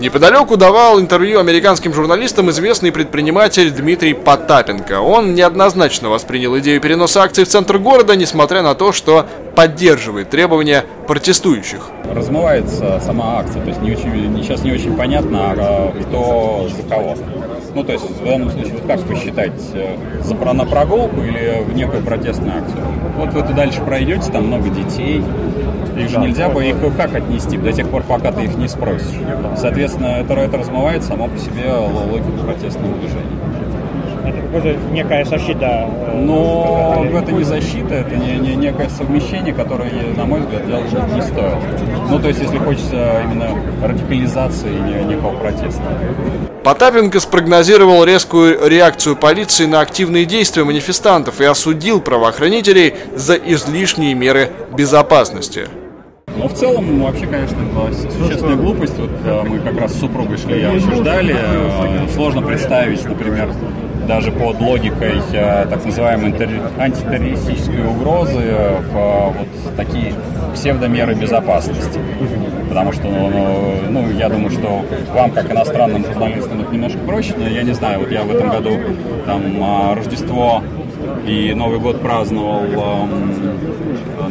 Неподалеку 0.00 0.56
давал 0.56 0.98
интервью 0.98 1.40
американским 1.40 1.92
журналистам 1.92 2.48
известный 2.48 2.90
предприниматель 2.90 3.70
Дмитрий 3.70 4.14
Потапенко. 4.14 4.98
Он 5.02 5.34
неоднозначно 5.34 6.08
воспринял 6.08 6.58
идею 6.58 6.80
переноса 6.80 7.22
акций 7.22 7.44
в 7.44 7.48
центр 7.48 7.76
города, 7.76 8.16
несмотря 8.16 8.62
на 8.62 8.74
то, 8.74 8.92
что 8.92 9.26
поддерживает 9.54 10.30
требования 10.30 10.86
протестующих. 11.06 11.90
Размывается 12.10 12.98
сама 13.04 13.40
акция, 13.40 13.60
то 13.60 13.68
есть 13.68 13.82
не 13.82 13.92
очень, 13.92 14.42
сейчас 14.42 14.62
не 14.62 14.72
очень 14.72 14.96
понятно, 14.96 15.54
а, 15.58 15.92
кто 15.92 16.66
за 16.74 16.82
кого. 16.88 17.14
Ну, 17.74 17.84
то 17.84 17.92
есть, 17.92 18.04
в 18.08 18.24
данном 18.24 18.50
случае, 18.50 18.72
вот 18.72 18.86
как 18.86 19.00
посчитать, 19.02 19.52
э, 19.74 19.96
за, 20.22 20.34
на 20.34 20.64
прогулку 20.64 21.20
или 21.22 21.62
в 21.62 21.74
некую 21.74 22.02
протестную 22.02 22.58
акцию? 22.58 22.82
Вот 23.16 23.34
вы 23.34 23.54
дальше 23.54 23.82
пройдете, 23.82 24.32
там 24.32 24.46
много 24.46 24.70
детей, 24.70 25.22
их 25.96 26.08
же 26.08 26.18
нельзя 26.18 26.48
бы 26.48 26.64
их 26.64 26.76
как 26.96 27.14
отнести 27.14 27.56
до 27.56 27.72
тех 27.72 27.88
пор, 27.88 28.02
пока 28.02 28.32
ты 28.32 28.44
их 28.44 28.56
не 28.56 28.68
спросишь. 28.68 29.18
Соответственно, 29.56 30.06
это, 30.06 30.34
это 30.34 30.58
размывает 30.58 31.02
само 31.04 31.28
по 31.28 31.38
себе 31.38 31.72
логику 31.72 32.32
протестного 32.44 32.94
движения. 32.96 33.40
Это 34.24 34.56
уже 34.56 34.78
некая 34.92 35.24
защита. 35.24 35.88
Э, 35.88 36.20
Но 36.20 37.04
это 37.12 37.32
не 37.32 37.44
защита, 37.44 37.94
это 37.94 38.16
не, 38.16 38.36
не 38.36 38.54
некое 38.54 38.88
совмещение, 38.88 39.54
которое, 39.54 39.90
на 40.16 40.26
мой 40.26 40.40
взгляд, 40.40 40.66
делать 40.66 40.92
не 41.14 41.22
стоило. 41.22 41.58
Ну, 42.10 42.18
то 42.18 42.28
есть, 42.28 42.40
если 42.40 42.58
хочется 42.58 43.22
именно 43.24 43.48
радикализации 43.82 45.04
некого 45.08 45.36
протеста. 45.36 45.82
Потапенко 46.62 47.20
спрогнозировал 47.20 48.04
резкую 48.04 48.68
реакцию 48.68 49.16
полиции 49.16 49.64
на 49.64 49.80
активные 49.80 50.26
действия 50.26 50.64
манифестантов 50.64 51.40
и 51.40 51.44
осудил 51.44 52.00
правоохранителей 52.00 52.94
за 53.16 53.34
излишние 53.34 54.14
меры 54.14 54.50
безопасности. 54.76 55.68
Но 56.36 56.48
в 56.48 56.54
целом, 56.54 57.02
вообще, 57.02 57.26
конечно, 57.26 57.56
существенная 58.18 58.56
глупость. 58.56 58.96
Вот 58.98 59.10
э, 59.24 59.42
мы 59.42 59.58
как 59.58 59.80
раз 59.80 59.94
с 59.94 60.00
супругой 60.00 60.36
шли 60.36 60.60
и 60.60 60.62
обсуждали. 60.62 61.34
Э, 61.36 62.06
сложно 62.14 62.42
представить, 62.42 63.04
например, 63.04 63.52
даже 64.06 64.32
под 64.32 64.60
логикой 64.60 65.20
э, 65.32 65.66
так 65.68 65.84
называемой 65.84 66.32
антитеррористической 66.78 67.86
угрозы 67.86 68.54
в 68.92 69.34
вот 69.38 69.76
такие 69.76 70.14
псевдомеры 70.54 71.14
безопасности. 71.14 72.00
Потому 72.68 72.92
что, 72.92 73.04
ну, 73.04 73.30
ну, 73.30 74.02
ну, 74.02 74.10
я 74.12 74.28
думаю, 74.28 74.50
что 74.50 74.84
вам, 75.12 75.32
как 75.32 75.50
иностранным 75.50 76.04
журналистам, 76.04 76.60
это 76.60 76.72
немножко 76.72 76.98
проще, 76.98 77.34
но 77.36 77.48
я 77.48 77.62
не 77.62 77.72
знаю, 77.72 78.00
вот 78.00 78.10
я 78.12 78.22
в 78.22 78.30
этом 78.30 78.50
году 78.50 78.78
там 79.26 79.94
Рождество 79.94 80.62
и 81.26 81.52
Новый 81.54 81.80
год 81.80 82.00
праздновал 82.00 82.64
эм, 82.64 83.58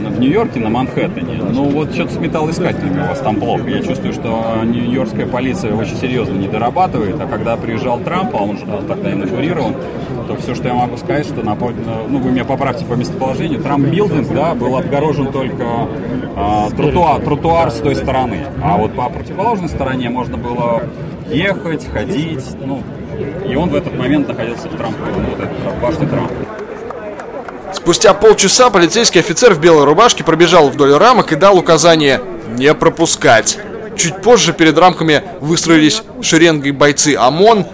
в 0.08 0.20
Нью-Йорке, 0.20 0.60
на 0.60 0.70
Манхэттене. 0.70 1.42
Ну 1.52 1.70
вот 1.70 1.94
что-то 1.94 2.14
с 2.14 2.18
металлоискателями 2.18 3.02
у 3.04 3.08
вас 3.08 3.20
там 3.20 3.36
плохо. 3.38 3.68
Я 3.68 3.82
чувствую, 3.82 4.14
что 4.14 4.62
нью-йоркская 4.64 5.28
полиция 5.28 5.74
очень 5.76 5.98
серьезно 5.98 6.34
не 6.34 6.48
дорабатывает, 6.48 7.20
а 7.20 7.28
когда 7.28 7.58
приезжал 7.58 8.00
Трамп, 8.00 8.36
а 8.36 8.44
он 8.44 8.58
же 8.58 8.66
был 8.66 8.80
тогда 8.88 9.12
инаугурирован, 9.12 9.76
то 10.28 10.36
все, 10.36 10.56
что 10.56 10.68
я 10.68 10.74
могу 10.76 10.98
сказать, 10.98 11.26
что 11.26 11.44
на, 11.44 11.56
ну 11.56 12.20
вы 12.20 12.32
меня 12.32 12.46
поправьте 12.46 12.86
по 12.86 12.94
местоположению, 12.94 13.62
Трамп 13.62 13.88
Билдинг, 13.88 14.32
да, 14.34 14.54
был 14.54 14.78
обгорожен 14.78 15.32
только 15.32 15.88
э, 16.36 16.76
тротуар, 16.76 17.22
тротуар 17.22 17.72
с 17.72 17.80
той 17.80 17.96
стороны, 17.96 18.46
а 18.64 18.78
вот 18.78 18.94
по 18.94 19.10
противоположной 19.10 19.70
стороне 19.70 20.10
можно 20.10 20.38
было 20.38 20.84
ехать, 21.32 21.88
ходить, 21.88 22.46
ну, 22.64 22.84
и 23.50 23.56
он 23.56 23.70
в 23.70 23.76
этот 23.76 23.98
момент 23.98 24.28
находился 24.28 24.70
в 24.70 24.76
Трампе, 24.76 25.00
ну, 25.16 25.24
вот 25.32 25.40
это, 25.40 25.78
в 25.78 25.82
башне 25.82 26.08
Трампа. 26.08 26.49
Спустя 27.80 28.14
полчаса 28.14 28.70
полицейский 28.70 29.22
офицер 29.22 29.54
в 29.54 29.62
белой 29.62 29.86
рубашке 29.86 30.26
пробежал 30.26 30.70
вдоль 30.70 30.94
рамок 30.96 31.32
и 31.32 31.38
дал 31.38 31.58
указание 31.58 32.22
не 32.50 32.74
пропускать. 32.74 33.58
Чуть 33.96 34.22
позже 34.22 34.52
перед 34.52 34.78
рамками 34.78 35.24
выстроились 35.40 36.04
шеренгой 36.22 36.72
бойцы 36.72 37.16
ОМОН. 37.16 37.66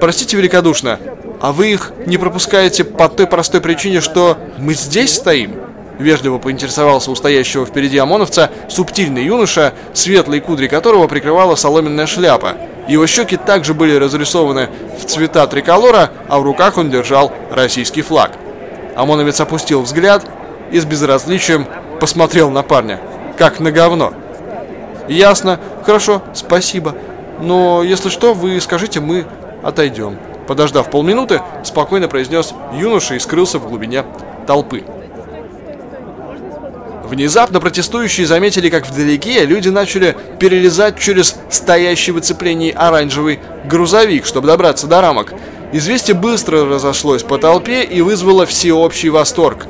Простите 0.00 0.36
великодушно, 0.36 1.00
а 1.40 1.52
вы 1.52 1.72
их 1.72 1.92
не 2.06 2.18
пропускаете 2.18 2.84
по 2.84 3.08
той 3.08 3.26
простой 3.26 3.60
причине, 3.60 4.00
что 4.00 4.38
мы 4.58 4.74
здесь 4.74 5.14
стоим? 5.14 5.56
Вежливо 5.98 6.38
поинтересовался 6.38 7.10
у 7.10 7.16
стоящего 7.16 7.66
впереди 7.66 7.98
ОМОНовца 7.98 8.50
субтильный 8.68 9.24
юноша, 9.24 9.74
светлые 9.92 10.40
кудри 10.40 10.68
которого 10.68 11.08
прикрывала 11.08 11.56
соломенная 11.56 12.06
шляпа. 12.06 12.56
Его 12.86 13.06
щеки 13.08 13.36
также 13.36 13.74
были 13.74 13.96
разрисованы 13.96 14.68
в 15.00 15.04
цвета 15.04 15.46
триколора, 15.48 16.10
а 16.28 16.38
в 16.38 16.44
руках 16.44 16.78
он 16.78 16.90
держал 16.90 17.32
российский 17.50 18.02
флаг. 18.02 18.30
ОМОНовец 18.96 19.40
опустил 19.40 19.82
взгляд 19.82 20.24
и 20.70 20.78
с 20.78 20.84
безразличием 20.84 21.66
посмотрел 22.00 22.50
на 22.50 22.62
парня, 22.62 23.00
как 23.36 23.60
на 23.60 23.70
говно. 23.70 24.12
«Ясно. 25.08 25.60
Хорошо, 25.84 26.22
спасибо. 26.32 26.94
Но 27.40 27.82
если 27.82 28.08
что, 28.08 28.34
вы 28.34 28.60
скажите, 28.60 29.00
мы 29.00 29.26
отойдем». 29.62 30.18
Подождав 30.46 30.90
полминуты, 30.90 31.40
спокойно 31.62 32.06
произнес 32.06 32.54
юноша 32.74 33.14
и 33.14 33.18
скрылся 33.18 33.58
в 33.58 33.68
глубине 33.68 34.04
толпы. 34.46 34.84
Внезапно 37.04 37.60
протестующие 37.60 38.26
заметили, 38.26 38.70
как 38.70 38.86
вдалеке 38.86 39.44
люди 39.44 39.68
начали 39.68 40.16
перелезать 40.38 40.98
через 40.98 41.36
стоящий 41.50 42.12
в 42.12 42.16
оцеплении 42.16 42.72
оранжевый 42.72 43.40
грузовик, 43.64 44.26
чтобы 44.26 44.48
добраться 44.48 44.86
до 44.86 45.00
рамок. 45.00 45.32
Известие 45.72 46.14
быстро 46.14 46.64
разошлось 46.64 47.22
по 47.22 47.38
толпе 47.38 47.82
и 47.82 48.00
вызвало 48.00 48.46
всеобщий 48.46 49.08
восторг. 49.08 49.66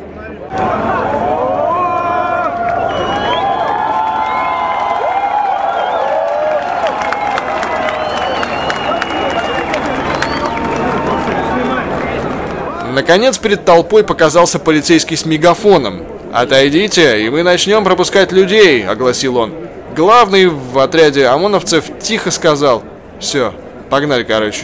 Наконец 12.94 13.38
перед 13.38 13.64
толпой 13.64 14.04
показался 14.04 14.58
полицейский 14.58 15.16
с 15.16 15.26
мегафоном. 15.26 16.02
«Отойдите, 16.32 17.24
и 17.24 17.28
мы 17.28 17.42
начнем 17.42 17.84
пропускать 17.84 18.32
людей»,— 18.32 18.86
огласил 18.88 19.36
он. 19.36 19.52
Главный 19.94 20.46
в 20.46 20.78
отряде 20.78 21.26
ОМОНовцев 21.26 21.84
тихо 22.00 22.30
сказал 22.30 22.82
«Все, 23.20 23.52
погнали, 23.90 24.24
короче». 24.24 24.62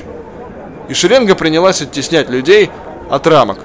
И 0.91 0.93
шеренга 0.95 1.37
принялась 1.37 1.81
оттеснять 1.81 2.29
людей 2.29 2.69
от 3.09 3.25
рамок. 3.29 3.59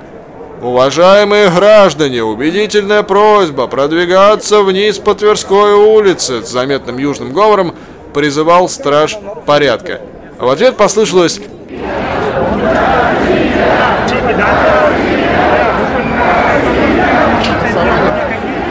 Уважаемые 0.62 1.50
граждане, 1.50 2.22
убедительная 2.24 3.02
просьба 3.02 3.66
продвигаться 3.66 4.62
вниз 4.62 5.00
по 5.00 5.16
Тверской 5.16 5.74
улице 5.74 6.44
с 6.44 6.50
заметным 6.50 7.00
южным 7.00 7.34
говором 7.34 7.74
призывал 8.14 8.70
страж 8.70 9.18
порядка. 9.48 10.02
В 10.38 10.48
ответ 10.48 10.78
послышалось 10.78 11.40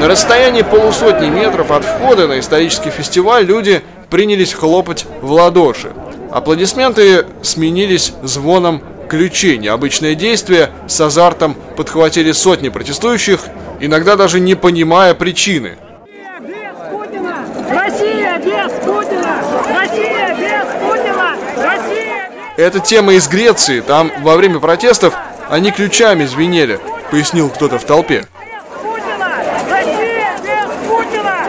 на 0.01 0.07
расстоянии 0.09 0.63
полусотни 0.63 1.27
метров 1.27 1.73
от 1.73 1.85
входа 1.85 2.29
на 2.29 2.39
исторический 2.39 2.91
фестиваль 2.91 3.45
люди 3.45 3.83
принялись 4.11 4.53
хлопать 4.53 5.07
в 5.23 5.33
ладоши. 5.33 5.91
Аплодисменты 6.35 7.27
сменились 7.43 8.13
звоном 8.25 8.83
ключей. 9.09 9.57
Необычное 9.57 10.17
действие 10.17 10.71
с 10.89 11.01
азартом 11.01 11.55
подхватили 11.77 12.33
сотни 12.33 12.71
протестующих, 12.71 13.43
иногда 13.79 14.17
даже 14.17 14.41
не 14.41 14.57
понимая 14.57 15.15
причины. 15.15 15.77
Россия 17.71 18.37
без 18.39 18.73
Путина! 18.85 19.45
Россия 19.79 20.35
без 20.35 20.67
Путина! 20.83 21.37
Россия 21.57 22.31
Это 22.57 22.81
тема 22.81 23.13
из 23.15 23.29
Греции. 23.29 23.81
Там 23.81 24.11
во 24.23 24.35
время 24.35 24.59
протестов 24.59 25.15
они 25.49 25.71
ключами 25.71 26.25
звенели, 26.25 26.81
пояснил 27.13 27.49
кто-то 27.49 27.79
в 27.79 27.85
толпе. 27.85 28.27
Путина! 28.83 29.37
Россия 29.71 30.37
без 30.43 30.89
Путина! 30.89 31.47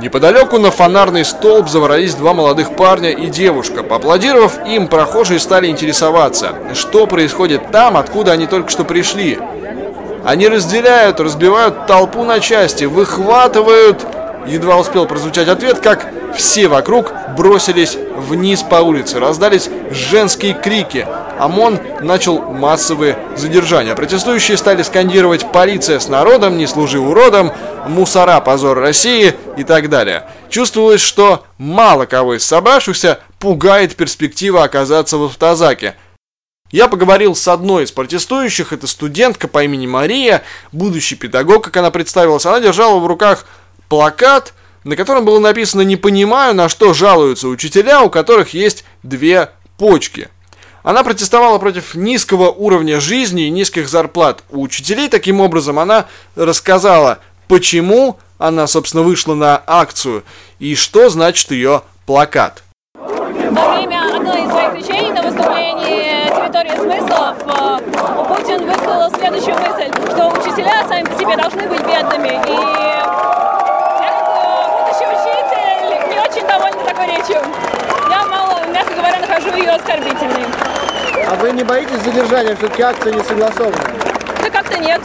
Неподалеку 0.00 0.58
на 0.58 0.70
фонарный 0.70 1.24
столб 1.24 1.68
заворались 1.68 2.14
два 2.14 2.34
молодых 2.34 2.76
парня 2.76 3.10
и 3.10 3.26
девушка. 3.28 3.82
Поаплодировав 3.82 4.66
им, 4.66 4.88
прохожие 4.88 5.40
стали 5.40 5.68
интересоваться, 5.68 6.54
что 6.74 7.06
происходит 7.06 7.70
там, 7.70 7.96
откуда 7.96 8.32
они 8.32 8.46
только 8.46 8.68
что 8.68 8.84
пришли. 8.84 9.38
Они 10.24 10.48
разделяют, 10.48 11.20
разбивают 11.20 11.86
толпу 11.86 12.24
на 12.24 12.40
части, 12.40 12.84
выхватывают... 12.84 14.06
Едва 14.46 14.76
успел 14.76 15.06
прозвучать 15.06 15.48
ответ, 15.48 15.80
как 15.80 16.06
все 16.36 16.68
вокруг 16.68 17.12
бросились 17.36 17.96
вниз 18.16 18.62
по 18.62 18.76
улице. 18.76 19.18
Раздались 19.18 19.68
женские 19.90 20.54
крики. 20.54 21.06
ОМОН 21.38 21.80
начал 22.02 22.40
массовые 22.40 23.18
задержания. 23.36 23.94
Протестующие 23.94 24.56
стали 24.56 24.82
скандировать 24.82 25.50
«Полиция 25.52 25.98
с 25.98 26.08
народом, 26.08 26.56
не 26.56 26.66
служи 26.66 26.98
уродом», 26.98 27.52
«Мусора, 27.88 28.40
позор 28.40 28.78
России» 28.78 29.34
и 29.56 29.64
так 29.64 29.88
далее. 29.88 30.24
Чувствовалось, 30.48 31.00
что 31.00 31.44
мало 31.58 32.06
кого 32.06 32.34
из 32.34 32.44
собравшихся 32.44 33.20
пугает 33.38 33.96
перспектива 33.96 34.64
оказаться 34.64 35.18
в 35.18 35.24
автозаке. 35.24 35.94
Я 36.72 36.88
поговорил 36.88 37.36
с 37.36 37.46
одной 37.46 37.84
из 37.84 37.92
протестующих, 37.92 38.72
это 38.72 38.88
студентка 38.88 39.46
по 39.46 39.62
имени 39.62 39.86
Мария, 39.86 40.42
будущий 40.72 41.14
педагог, 41.14 41.64
как 41.64 41.76
она 41.76 41.92
представилась. 41.92 42.44
Она 42.44 42.60
держала 42.60 42.98
в 42.98 43.06
руках 43.06 43.46
плакат, 43.88 44.54
на 44.84 44.96
котором 44.96 45.24
было 45.24 45.38
написано 45.38 45.82
«Не 45.82 45.96
понимаю, 45.96 46.54
на 46.54 46.68
что 46.68 46.94
жалуются 46.94 47.48
учителя, 47.48 48.02
у 48.02 48.10
которых 48.10 48.54
есть 48.54 48.84
две 49.02 49.50
почки». 49.78 50.28
Она 50.82 51.02
протестовала 51.02 51.58
против 51.58 51.96
низкого 51.96 52.50
уровня 52.50 53.00
жизни 53.00 53.46
и 53.46 53.50
низких 53.50 53.88
зарплат 53.88 54.44
у 54.50 54.62
учителей. 54.62 55.08
Таким 55.08 55.40
образом, 55.40 55.80
она 55.80 56.06
рассказала, 56.36 57.18
почему 57.48 58.18
она, 58.38 58.68
собственно, 58.68 59.02
вышла 59.02 59.34
на 59.34 59.60
акцию 59.66 60.22
и 60.58 60.74
что 60.76 61.08
значит 61.08 61.50
ее 61.50 61.82
плакат. 62.06 62.62
Во 62.94 63.74
время 63.74 64.14
одной 64.14 64.44
из 64.44 64.50
своих 64.50 64.74
речей 64.74 65.10
на 65.10 65.22
выступлении 65.22 66.28
«Территория 66.28 66.76
смыслов» 66.76 67.36
э, 67.44 67.78
Путин 68.28 68.66
высказал 68.66 69.10
следующую 69.18 69.56
мысль, 69.56 69.90
что 70.10 70.28
учителя 70.28 70.86
сами 70.86 71.04
по 71.04 71.18
себе 71.18 71.36
должны 71.36 71.68
быть 71.68 71.80
бедными. 71.80 72.28
И 72.28 72.52
я 72.52 73.04
как 73.98 74.16
э, 74.28 74.70
будущий 74.84 75.08
учитель 75.10 76.10
не 76.10 76.18
очень 76.20 76.46
довольна 76.46 76.84
такой 76.84 77.06
речью. 77.06 77.40
Я, 78.10 78.24
мало, 78.26 78.66
мягко 78.66 78.94
говоря, 78.94 79.20
нахожу 79.20 79.45
ее 79.56 79.70
оскорбительной. 79.70 80.44
А 81.28 81.34
вы 81.36 81.52
не 81.52 81.64
боитесь 81.64 82.00
задержания? 82.00 82.54
Все-таки 82.56 82.82
акция 82.82 83.12
не 83.12 83.22
согласована. 83.24 83.76
Да 84.42 84.50
как-то 84.50 84.78
нет. 84.78 85.00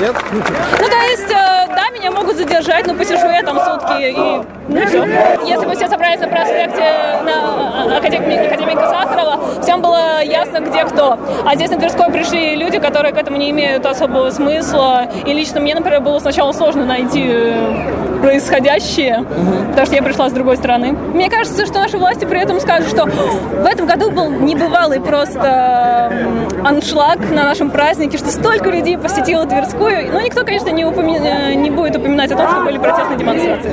Нет? 0.00 0.14
Ну, 0.32 0.88
то 0.88 0.96
есть, 1.10 1.30
э, 1.30 1.66
да, 1.74 1.88
меня 1.90 2.10
могут 2.10 2.36
задержать, 2.36 2.86
но 2.86 2.94
посижу 2.94 3.26
я 3.28 3.42
там 3.42 3.58
сутки 3.58 4.00
и. 4.00 4.42
Если 4.68 5.66
бы 5.66 5.74
все 5.74 5.88
собрались 5.88 6.20
на 6.20 6.28
проспекте 6.28 6.82
на 7.24 7.96
академика, 7.98 8.44
академика 8.46 8.88
Сахарова, 8.88 9.62
всем 9.62 9.82
было 9.82 10.22
ясно, 10.22 10.58
где 10.60 10.84
кто. 10.84 11.18
А 11.44 11.54
здесь 11.56 11.70
на 11.70 11.78
Тверской 11.78 12.10
пришли 12.10 12.54
люди, 12.56 12.78
которые 12.78 13.12
к 13.12 13.18
этому 13.18 13.36
не 13.36 13.50
имеют 13.50 13.84
особого 13.86 14.30
смысла. 14.30 15.06
И 15.26 15.32
лично 15.32 15.60
мне, 15.60 15.74
например, 15.74 16.00
было 16.00 16.18
сначала 16.20 16.52
сложно 16.52 16.84
найти 16.84 17.24
э, 17.28 18.20
происходящее, 18.22 19.24
потому 19.70 19.86
что 19.86 19.96
я 19.96 20.02
пришла 20.02 20.28
с 20.28 20.32
другой 20.32 20.56
стороны. 20.56 20.92
Мне 20.92 21.28
кажется, 21.28 21.66
что 21.66 21.80
наши 21.80 21.98
власти 21.98 22.24
при 22.24 22.40
этом 22.40 22.60
скажут, 22.60 22.88
что 22.88 23.06
в 23.06 23.66
этом 23.66 23.86
году 23.86 24.10
был 24.10 24.30
небывалый 24.30 25.00
просто 25.00 26.12
аншлаг 26.64 27.18
на 27.30 27.44
нашем 27.44 27.70
празднике, 27.70 28.16
что 28.18 28.30
столько 28.30 28.70
людей 28.70 28.96
посетило 28.96 29.44
Тверскую. 29.44 30.12
Но 30.12 30.20
никто, 30.20 30.44
конечно, 30.44 30.68
не, 30.70 30.84
упоми- 30.84 31.20
э, 31.20 31.54
не 31.54 31.70
будет 31.70 31.96
упоминать 31.96 32.30
о 32.30 32.36
том, 32.36 32.48
что 32.48 32.60
были 32.62 32.78
протестные 32.78 33.18
демонстрации. 33.18 33.72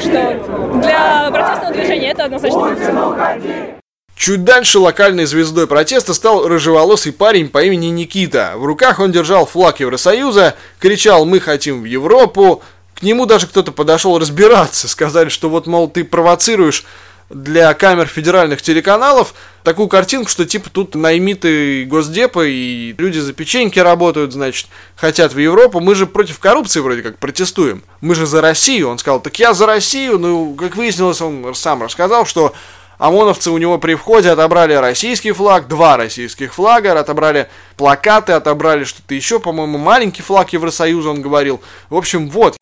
Что 0.00 0.80
для 0.80 1.30
протестного 1.30 1.72
движения 1.72 2.10
это 2.10 2.24
однозначно. 2.24 3.80
Чуть 4.20 4.44
дальше 4.44 4.78
локальной 4.78 5.24
звездой 5.24 5.66
протеста 5.66 6.12
стал 6.12 6.46
рыжеволосый 6.46 7.10
парень 7.10 7.48
по 7.48 7.62
имени 7.62 7.86
Никита. 7.86 8.52
В 8.56 8.66
руках 8.66 9.00
он 9.00 9.12
держал 9.12 9.46
флаг 9.46 9.80
Евросоюза, 9.80 10.56
кричал 10.78 11.24
«Мы 11.24 11.40
хотим 11.40 11.80
в 11.80 11.84
Европу». 11.86 12.62
К 12.94 13.02
нему 13.02 13.24
даже 13.24 13.46
кто-то 13.46 13.72
подошел 13.72 14.18
разбираться, 14.18 14.86
сказали, 14.86 15.30
что 15.30 15.48
вот, 15.48 15.66
мол, 15.66 15.88
ты 15.88 16.04
провоцируешь 16.04 16.84
для 17.30 17.72
камер 17.74 18.06
федеральных 18.06 18.60
телеканалов 18.60 19.34
такую 19.62 19.88
картинку, 19.88 20.28
что 20.28 20.44
типа 20.44 20.68
тут 20.68 20.94
наймиты 20.96 21.84
госдепа 21.84 22.44
и 22.44 22.92
люди 22.98 23.18
за 23.18 23.32
печеньки 23.32 23.78
работают, 23.78 24.32
значит, 24.32 24.66
хотят 24.96 25.32
в 25.32 25.38
Европу. 25.38 25.80
Мы 25.80 25.94
же 25.94 26.06
против 26.06 26.40
коррупции 26.40 26.80
вроде 26.80 27.02
как 27.02 27.18
протестуем. 27.18 27.82
Мы 28.00 28.14
же 28.14 28.26
за 28.26 28.40
Россию. 28.40 28.88
Он 28.88 28.98
сказал, 28.98 29.20
так 29.20 29.38
я 29.38 29.54
за 29.54 29.66
Россию. 29.66 30.18
Ну, 30.18 30.54
как 30.54 30.76
выяснилось, 30.76 31.20
он 31.20 31.54
сам 31.54 31.82
рассказал, 31.84 32.26
что 32.26 32.52
ОМОНовцы 32.98 33.50
у 33.50 33.58
него 33.58 33.78
при 33.78 33.94
входе 33.94 34.30
отобрали 34.30 34.74
российский 34.74 35.32
флаг, 35.32 35.68
два 35.68 35.96
российских 35.96 36.52
флага, 36.52 36.98
отобрали 36.98 37.48
плакаты, 37.76 38.32
отобрали 38.32 38.84
что-то 38.84 39.14
еще, 39.14 39.40
по-моему, 39.40 39.78
маленький 39.78 40.22
флаг 40.22 40.52
Евросоюза, 40.52 41.08
он 41.08 41.22
говорил. 41.22 41.62
В 41.88 41.96
общем, 41.96 42.28
вот. 42.28 42.56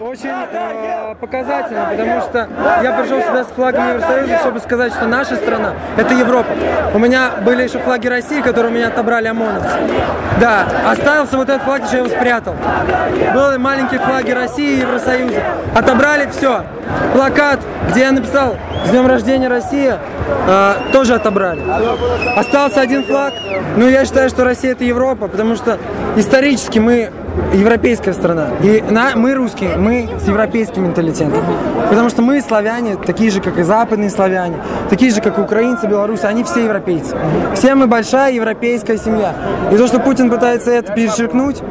Очень 0.00 0.30
э, 0.30 1.14
показательно, 1.20 1.88
потому 1.90 2.20
что 2.20 2.48
я 2.82 2.92
пришел 2.92 3.20
сюда 3.20 3.44
с 3.44 3.48
флагом 3.48 3.88
Евросоюза, 3.88 4.38
чтобы 4.38 4.60
сказать, 4.60 4.92
что 4.92 5.06
наша 5.06 5.34
страна– 5.34 5.72
это 5.96 6.14
Европа. 6.14 6.50
У 6.94 6.98
меня 7.00 7.32
были 7.44 7.64
еще 7.64 7.80
флаги 7.80 8.06
России, 8.06 8.40
которые 8.40 8.70
у 8.70 8.74
меня 8.74 8.88
отобрали 8.88 9.26
ОМОНовцы. 9.26 9.76
Да, 10.40 10.66
остался 10.88 11.36
вот 11.36 11.48
этот 11.48 11.62
флаг, 11.62 11.82
еще 11.82 11.96
я 11.96 11.98
его 12.04 12.08
спрятал. 12.08 12.54
Были 13.34 13.56
маленькие 13.56 13.98
флаги 13.98 14.30
России 14.30 14.76
и 14.76 14.80
Евросоюза. 14.80 15.42
Отобрали 15.74 16.28
все. 16.30 16.64
Плакат, 17.12 17.58
где 17.90 18.02
я 18.02 18.12
написал 18.12 18.56
«С 18.86 18.90
днем 18.90 19.06
рождения 19.08 19.48
Россия», 19.48 19.98
э, 20.46 20.74
тоже 20.92 21.14
отобрали. 21.14 21.62
Остался 22.36 22.80
один 22.80 23.02
флаг. 23.04 23.34
Но 23.76 23.88
я 23.88 24.04
считаю, 24.04 24.28
что 24.28 24.44
Россия– 24.44 24.72
это 24.72 24.84
Европа, 24.84 25.26
потому 25.26 25.56
что 25.56 25.78
исторически 26.16 26.78
мы 26.78 27.10
европейская 27.52 28.12
страна. 28.12 28.48
И 28.62 28.82
на, 28.88 29.16
мы 29.16 29.34
русские, 29.34 29.76
мы 29.76 30.08
с 30.18 30.26
европейским 30.26 30.84
менталитетом. 30.84 31.42
Потому 31.88 32.08
что 32.08 32.22
мы 32.22 32.40
славяне, 32.40 32.96
такие 32.96 33.30
же, 33.30 33.40
как 33.40 33.58
и 33.58 33.62
западные 33.62 34.10
славяне, 34.10 34.56
такие 34.90 35.10
же, 35.10 35.20
как 35.20 35.38
и 35.38 35.40
украинцы, 35.40 35.86
белорусы, 35.86 36.24
они 36.24 36.44
все 36.44 36.64
европейцы. 36.64 37.16
Все 37.54 37.74
мы 37.74 37.86
большая 37.86 38.32
европейская 38.32 38.98
семья. 38.98 39.34
И 39.72 39.76
то, 39.76 39.86
что 39.86 40.00
Путин 40.00 40.30
пытается 40.30 40.70
это 40.70 40.92
перечеркнуть, 40.92 41.62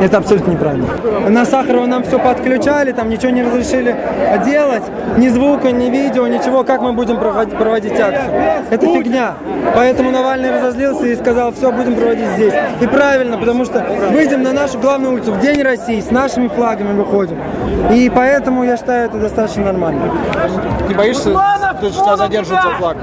это 0.00 0.18
абсолютно 0.18 0.52
неправильно. 0.52 0.86
На 1.28 1.44
Сахарова 1.44 1.86
нам 1.86 2.02
все 2.04 2.18
подключали, 2.18 2.92
там 2.92 3.08
ничего 3.08 3.30
не 3.30 3.42
разрешили 3.42 3.96
делать, 4.44 4.84
ни 5.16 5.28
звука, 5.28 5.70
ни 5.72 5.90
видео, 5.90 6.26
ничего, 6.26 6.64
как 6.64 6.80
мы 6.80 6.92
будем 6.92 7.18
проводить, 7.18 7.56
проводить 7.56 7.98
акцию. 7.98 8.32
Это 8.70 8.86
фигня. 8.86 9.34
Поэтому 9.74 10.10
Навальный 10.10 10.50
разозлился 10.50 11.06
и 11.06 11.16
сказал, 11.16 11.52
все, 11.52 11.72
будем 11.72 11.96
проводить 11.96 12.28
здесь. 12.36 12.54
И 12.80 12.86
правильно, 12.86 13.38
потому 13.38 13.64
что 13.64 13.84
выйдем 14.12 14.42
на 14.42 14.52
нашу 14.52 14.78
главную 14.84 15.14
улицу 15.14 15.32
в 15.32 15.40
День 15.40 15.62
России, 15.62 15.98
с 15.98 16.10
нашими 16.10 16.48
флагами 16.48 16.92
выходим. 16.92 17.40
И 17.90 18.10
поэтому 18.14 18.64
я 18.64 18.76
считаю 18.76 19.06
это 19.08 19.18
достаточно 19.18 19.64
нормально. 19.64 20.12
Не 20.86 20.94
боишься, 20.94 21.30
что 21.80 21.90
тебя 21.90 22.16
задержат 22.16 22.62
за 22.62 22.70
флаг? 22.74 22.96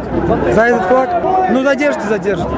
За 0.53 0.61
этот 0.61 0.87
флаг? 0.87 1.49
Ну, 1.49 1.63
задержите, 1.63 2.07
задержите. 2.07 2.49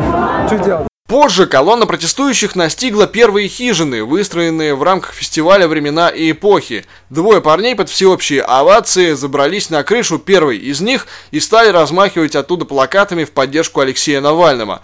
Что 0.47 0.57
делать? 0.57 0.87
Позже 1.07 1.45
колонна 1.45 1.85
протестующих 1.85 2.55
настигла 2.55 3.07
первые 3.07 3.47
хижины, 3.47 4.03
выстроенные 4.03 4.75
в 4.75 4.83
рамках 4.83 5.13
фестиваля 5.13 5.67
«Времена 5.67 6.09
и 6.09 6.31
эпохи». 6.31 6.85
Двое 7.09 7.39
парней 7.39 7.75
под 7.75 7.89
всеобщие 7.89 8.41
овации 8.41 9.13
забрались 9.13 9.69
на 9.69 9.83
крышу 9.83 10.17
первой 10.19 10.57
из 10.57 10.81
них 10.81 11.07
и 11.31 11.39
стали 11.39 11.69
размахивать 11.69 12.35
оттуда 12.35 12.65
плакатами 12.65 13.23
в 13.25 13.31
поддержку 13.31 13.79
Алексея 13.79 14.21
Навального. 14.21 14.81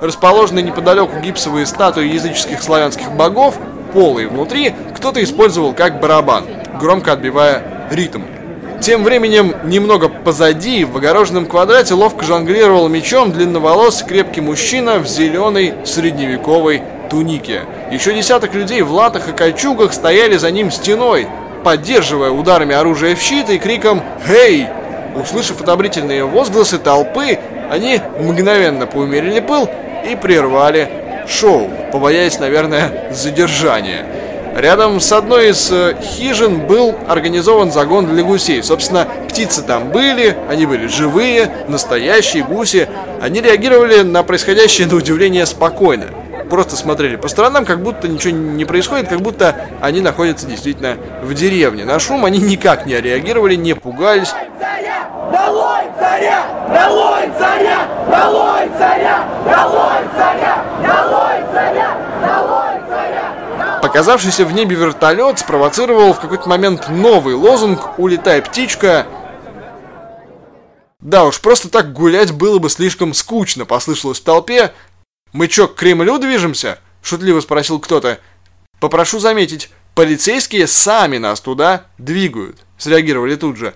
Расположенные 0.00 0.64
неподалеку 0.64 1.18
гипсовые 1.20 1.66
статуи 1.66 2.06
языческих 2.06 2.62
славянских 2.62 3.12
богов, 3.12 3.58
полые 3.92 4.28
внутри, 4.28 4.74
кто-то 4.96 5.22
использовал 5.22 5.74
как 5.74 6.00
барабан, 6.00 6.44
громко 6.80 7.12
отбивая 7.12 7.62
ритм. 7.90 8.22
Тем 8.80 9.04
временем, 9.04 9.54
немного 9.64 10.08
позади, 10.08 10.86
в 10.86 10.96
огороженном 10.96 11.44
квадрате 11.44 11.92
ловко 11.92 12.24
жонглировал 12.24 12.88
мечом 12.88 13.30
длинноволосый 13.30 14.06
крепкий 14.06 14.40
мужчина 14.40 14.98
в 14.98 15.06
зеленой 15.06 15.74
средневековой 15.84 16.82
тунике. 17.10 17.62
Еще 17.90 18.14
десяток 18.14 18.54
людей 18.54 18.80
в 18.82 18.92
латах 18.92 19.28
и 19.28 19.32
кольчугах 19.32 19.92
стояли 19.92 20.36
за 20.36 20.50
ним 20.50 20.70
стеной, 20.70 21.26
поддерживая 21.64 22.30
ударами 22.30 22.74
оружия 22.74 23.14
в 23.14 23.20
щит 23.20 23.50
и 23.50 23.58
криком 23.58 24.02
«Хей!». 24.26 24.68
Услышав 25.16 25.60
одобрительные 25.60 26.24
возгласы 26.24 26.78
толпы, 26.78 27.38
они 27.70 28.00
мгновенно 28.18 28.86
поумерили 28.86 29.40
пыл 29.40 29.68
и 30.08 30.14
прервали 30.16 30.88
шоу, 31.28 31.68
побоясь, 31.92 32.38
наверное, 32.38 33.10
задержания. 33.10 34.06
Рядом 34.56 34.98
с 34.98 35.12
одной 35.12 35.50
из 35.50 35.70
э, 35.70 35.94
хижин 36.02 36.66
был 36.66 36.96
организован 37.06 37.70
загон 37.70 38.06
для 38.06 38.24
гусей. 38.24 38.62
Собственно, 38.64 39.06
птицы 39.28 39.62
там 39.62 39.90
были, 39.90 40.36
они 40.48 40.66
были 40.66 40.88
живые, 40.88 41.50
настоящие 41.68 42.42
гуси. 42.42 42.88
Они 43.20 43.40
реагировали 43.40 44.02
на 44.02 44.24
происходящее 44.24 44.88
на 44.88 44.96
удивление 44.96 45.46
спокойно. 45.46 46.06
Просто 46.50 46.74
смотрели 46.74 47.14
по 47.14 47.28
сторонам, 47.28 47.64
как 47.64 47.80
будто 47.80 48.08
ничего 48.08 48.36
не 48.36 48.64
происходит, 48.64 49.08
как 49.08 49.20
будто 49.20 49.68
они 49.80 50.00
находятся 50.00 50.46
действительно 50.46 50.96
в 51.22 51.32
деревне. 51.32 51.84
На 51.84 52.00
шум 52.00 52.24
они 52.24 52.38
никак 52.38 52.86
не 52.86 53.00
реагировали, 53.00 53.54
не 53.54 53.74
пугались. 53.74 54.34
Долой 55.30 55.84
царя! 55.96 56.44
Долой 56.68 57.30
царя! 57.38 57.88
Долой 58.10 58.68
царя! 58.76 59.24
Долой 59.44 60.02
царя! 60.16 60.64
Долой 60.82 61.44
царя! 61.52 61.96
Долой 62.26 62.80
царя! 62.88 63.80
Показавшийся 63.80 64.44
в 64.44 64.52
небе 64.52 64.74
вертолет 64.74 65.38
спровоцировал 65.38 66.12
в 66.14 66.20
какой-то 66.20 66.48
момент 66.48 66.88
новый 66.88 67.34
лозунг 67.34 67.98
«Улетай, 67.98 68.42
птичка!». 68.42 69.06
Да 71.00 71.24
уж, 71.24 71.40
просто 71.40 71.70
так 71.70 71.92
гулять 71.92 72.32
было 72.32 72.58
бы 72.58 72.68
слишком 72.68 73.14
скучно, 73.14 73.64
послышалось 73.64 74.20
в 74.20 74.24
толпе. 74.24 74.72
«Мы 75.32 75.48
чё, 75.48 75.68
к 75.68 75.76
Кремлю 75.76 76.18
движемся?»– 76.18 76.78
шутливо 77.02 77.40
спросил 77.40 77.78
кто-то. 77.78 78.18
«Попрошу 78.80 79.20
заметить, 79.20 79.70
полицейские 79.94 80.66
сами 80.66 81.18
нас 81.18 81.40
туда 81.40 81.86
двигают»,– 81.98 82.58
среагировали 82.78 83.36
тут 83.36 83.56
же. 83.56 83.74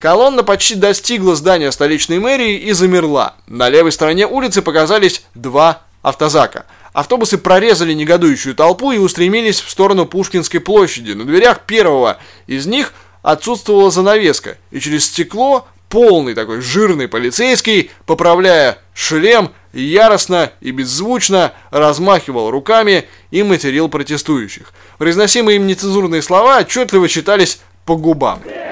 Колонна 0.00 0.42
почти 0.42 0.74
достигла 0.74 1.36
здания 1.36 1.72
столичной 1.72 2.18
мэрии 2.18 2.58
и 2.58 2.72
замерла. 2.72 3.36
На 3.46 3.68
левой 3.68 3.92
стороне 3.92 4.26
улицы 4.26 4.62
показались 4.62 5.24
два 5.34 5.84
автозака. 6.02 6.66
Автобусы 6.92 7.38
прорезали 7.38 7.92
негодующую 7.92 8.54
толпу 8.54 8.92
и 8.92 8.98
устремились 8.98 9.60
в 9.60 9.70
сторону 9.70 10.06
Пушкинской 10.06 10.60
площади. 10.60 11.12
На 11.12 11.24
дверях 11.24 11.60
первого 11.60 12.18
из 12.46 12.66
них 12.66 12.92
отсутствовала 13.22 13.90
занавеска, 13.90 14.58
и 14.70 14.80
через 14.80 15.06
стекло 15.06 15.66
полный 15.88 16.34
такой 16.34 16.60
жирный 16.60 17.08
полицейский, 17.08 17.90
поправляя 18.06 18.78
шлем, 18.94 19.52
яростно 19.82 20.52
и 20.60 20.70
беззвучно 20.70 21.52
размахивал 21.70 22.50
руками 22.50 23.04
и 23.30 23.42
материл 23.42 23.88
протестующих. 23.88 24.72
Произносимые 24.98 25.56
им 25.56 25.66
нецензурные 25.66 26.22
слова 26.22 26.58
отчетливо 26.58 27.08
читались 27.08 27.60
по 27.84 27.96
губам. 27.96 28.40
И! 28.44 28.66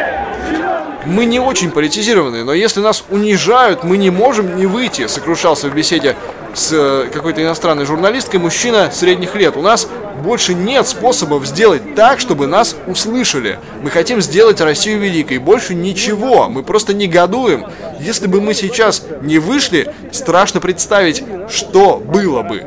чиновники! 0.50 0.97
Мы 1.08 1.24
не 1.24 1.40
очень 1.40 1.70
политизированы, 1.70 2.44
но 2.44 2.52
если 2.52 2.80
нас 2.80 3.02
унижают, 3.08 3.82
мы 3.82 3.96
не 3.96 4.10
можем 4.10 4.56
не 4.56 4.66
выйти, 4.66 5.06
сокрушался 5.06 5.68
в 5.68 5.74
беседе 5.74 6.16
с 6.54 6.70
э, 6.70 7.08
какой-то 7.10 7.42
иностранной 7.42 7.86
журналисткой 7.86 8.40
мужчина 8.40 8.90
средних 8.92 9.34
лет. 9.34 9.56
У 9.56 9.62
нас 9.62 9.88
больше 10.22 10.52
нет 10.52 10.86
способов 10.86 11.46
сделать 11.46 11.94
так, 11.94 12.20
чтобы 12.20 12.46
нас 12.46 12.76
услышали. 12.86 13.58
Мы 13.82 13.88
хотим 13.88 14.20
сделать 14.20 14.60
Россию 14.60 15.00
великой. 15.00 15.38
Больше 15.38 15.74
ничего. 15.74 16.50
Мы 16.50 16.62
просто 16.62 16.92
негодуем. 16.92 17.64
Если 18.00 18.26
бы 18.26 18.42
мы 18.42 18.52
сейчас 18.52 19.02
не 19.22 19.38
вышли, 19.38 19.90
страшно 20.12 20.60
представить, 20.60 21.24
что 21.48 21.96
было 21.96 22.42
бы. 22.42 22.66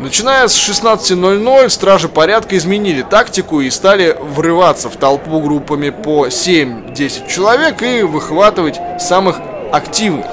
Начиная 0.00 0.48
с 0.48 0.56
16.00, 0.56 1.68
стражи 1.68 2.08
порядка 2.08 2.56
изменили 2.56 3.02
тактику 3.02 3.60
и 3.60 3.68
стали 3.68 4.16
врываться 4.18 4.88
в 4.88 4.96
толпу 4.96 5.40
группами 5.40 5.90
по 5.90 6.28
7-10 6.28 7.28
человек 7.28 7.82
и 7.82 8.00
выхватывать 8.00 8.80
самых 8.98 9.36
активных. 9.70 10.24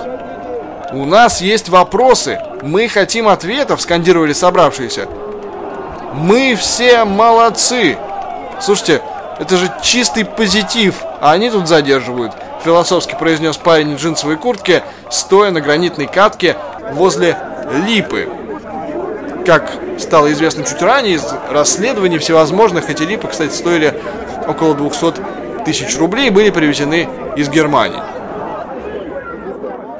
«У 0.94 1.04
нас 1.04 1.42
есть 1.42 1.68
вопросы, 1.68 2.40
мы 2.62 2.88
хотим 2.88 3.28
ответов»,— 3.28 3.82
скандировали 3.84 4.32
собравшиеся. 4.32 5.06
«Мы 6.14 6.56
все 6.56 7.04
молодцы!» 7.04 7.98
Слушайте, 8.62 9.02
это 9.38 9.58
же 9.58 9.70
чистый 9.84 10.24
позитив, 10.24 10.96
а 11.20 11.34
они 11.34 11.50
тут 11.50 11.68
задерживают, 11.68 12.32
философски 12.64 13.18
произнес 13.20 13.58
парень 13.58 13.98
в 13.98 14.00
джинсовой 14.00 14.38
куртке, 14.38 14.84
стоя 15.12 15.52
на 15.52 15.60
гранитной 15.60 16.08
катке 16.08 16.56
возле 16.94 17.38
липы. 17.86 18.30
Как 19.48 19.72
стало 19.98 20.34
известно 20.34 20.66
чуть 20.66 20.82
ранее, 20.82 21.16
из 21.16 21.24
расследований 21.50 22.18
всевозможных 22.18 22.90
эти 22.90 23.04
липы, 23.04 23.30
кстати, 23.30 23.54
стоили 23.54 23.98
около 24.46 24.76
200 24.76 25.64
тысяч 25.64 25.98
рублей 25.98 26.30
были 26.30 26.50
привезены 26.50 27.08
из 27.38 27.48
Германии. 27.48 28.02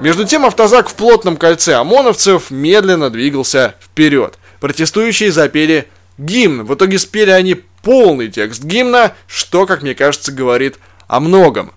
Между 0.02 0.26
тем 0.26 0.46
автозак 0.46 0.90
в 0.90 0.96
плотном 0.96 1.38
кольце 1.38 1.76
ОМОНовцев 1.76 2.52
медленно 2.52 3.10
двигался 3.10 3.76
вперед. 3.82 4.38
Протестующие 4.60 5.32
запели 5.32 5.88
гимн. 6.18 6.66
В 6.66 6.76
итоге 6.76 7.00
спели 7.00 7.32
они 7.32 7.64
полный 7.84 8.28
текст 8.28 8.66
гимна, 8.66 9.14
что, 9.28 9.66
как 9.66 9.82
мне 9.82 9.96
кажется, 9.96 10.34
говорит 10.34 10.76
о 11.08 11.22
многом. 11.22 11.72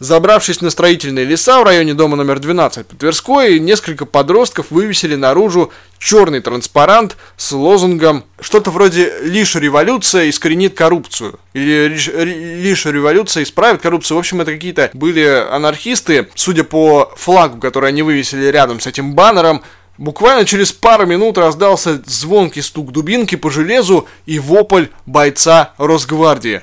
Забравшись 0.00 0.62
на 0.62 0.70
строительные 0.70 1.26
леса 1.26 1.60
в 1.60 1.64
районе 1.64 1.92
дома 1.92 2.16
номер 2.16 2.38
12 2.38 2.86
по 2.86 2.96
Тверской, 2.96 3.58
несколько 3.58 4.06
подростков 4.06 4.70
вывесили 4.70 5.14
наружу 5.14 5.74
черный 5.98 6.40
транспарант 6.40 7.18
с 7.36 7.52
лозунгом 7.52 8.24
что-то 8.40 8.70
вроде 8.70 9.12
«Лишь 9.20 9.54
революция 9.56 10.30
искоренит 10.30 10.72
коррупцию» 10.72 11.38
или 11.52 11.88
«Лишь 11.88 12.86
революция 12.86 13.42
исправит 13.42 13.82
коррупцию». 13.82 14.16
В 14.16 14.20
общем, 14.20 14.40
это 14.40 14.52
какие-то 14.52 14.90
были 14.94 15.46
анархисты, 15.50 16.30
судя 16.34 16.64
по 16.64 17.12
флагу, 17.18 17.60
который 17.60 17.90
они 17.90 18.00
вывесили 18.00 18.46
рядом 18.46 18.80
с 18.80 18.86
этим 18.86 19.14
баннером, 19.14 19.62
Буквально 19.98 20.46
через 20.46 20.72
пару 20.72 21.04
минут 21.04 21.36
раздался 21.36 22.00
звонкий 22.06 22.62
стук 22.62 22.90
дубинки 22.90 23.34
по 23.34 23.50
железу 23.50 24.08
и 24.24 24.38
вопль 24.38 24.86
бойца 25.04 25.74
Росгвардии. 25.76 26.62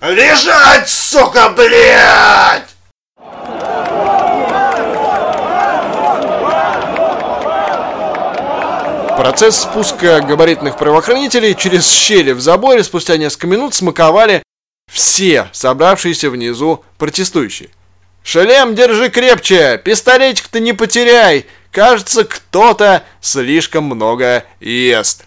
«Лежать, 0.00 0.88
сука, 0.88 1.50
блядь!» 1.50 2.69
Процесс 9.20 9.60
спуска 9.60 10.22
габаритных 10.22 10.78
правоохранителей 10.78 11.54
через 11.54 11.86
щели 11.86 12.32
в 12.32 12.40
заборе 12.40 12.82
спустя 12.82 13.18
несколько 13.18 13.46
минут 13.46 13.74
смаковали 13.74 14.42
все 14.90 15.48
собравшиеся 15.52 16.30
внизу 16.30 16.84
протестующие. 16.96 17.68
«Шлем 18.24 18.74
держи 18.74 19.10
крепче! 19.10 19.80
Пистолетик-то 19.84 20.58
не 20.58 20.72
потеряй! 20.72 21.46
Кажется, 21.70 22.24
кто-то 22.24 23.04
слишком 23.20 23.84
много 23.84 24.44
ест!» 24.58 25.24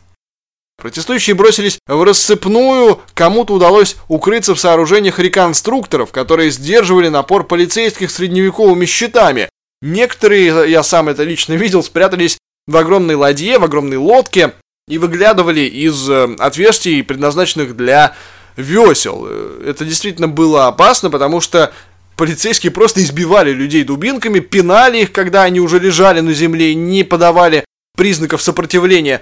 Протестующие 0.78 1.36
бросились 1.36 1.78
в 1.88 2.04
рассыпную, 2.04 3.00
кому-то 3.14 3.54
удалось 3.54 3.96
укрыться 4.08 4.56
в 4.56 4.60
сооружениях 4.60 5.20
реконструкторов, 5.20 6.12
которые 6.12 6.52
сдерживали 6.52 7.10
напор 7.10 7.46
полицейских 7.46 8.12
средневековыми 8.12 8.86
щитами. 8.86 9.50
Некоторые, 9.82 10.70
я 10.70 10.82
сам 10.84 11.10
это 11.10 11.24
лично 11.24 11.54
видел, 11.54 11.84
спрятались 11.84 12.38
в 12.68 12.78
огромной 12.78 13.16
ладье, 13.16 13.60
в 13.60 13.64
огромной 13.64 13.98
лодке 13.98 14.54
и 14.88 14.98
выглядывали 14.98 15.62
из 15.62 16.10
э, 16.10 16.36
отверстий, 16.40 17.04
предназначенных 17.04 17.76
для 17.76 18.16
весел. 18.58 19.26
Э, 19.28 19.66
это 19.68 19.86
действительно 19.86 20.28
было 20.28 20.68
опасно, 20.68 21.10
потому 21.10 21.42
что 21.42 21.74
полицейские 22.16 22.72
просто 22.72 23.02
избивали 23.02 23.52
людей 23.52 23.84
дубинками, 23.84 24.40
пинали 24.40 25.00
их, 25.02 25.12
когда 25.12 25.44
они 25.44 25.60
уже 25.60 25.80
лежали 25.80 26.20
на 26.20 26.34
земле 26.34 26.72
и 26.72 26.76
не 26.76 27.04
подавали 27.04 27.66
признаков 27.96 28.42
сопротивления. 28.42 29.22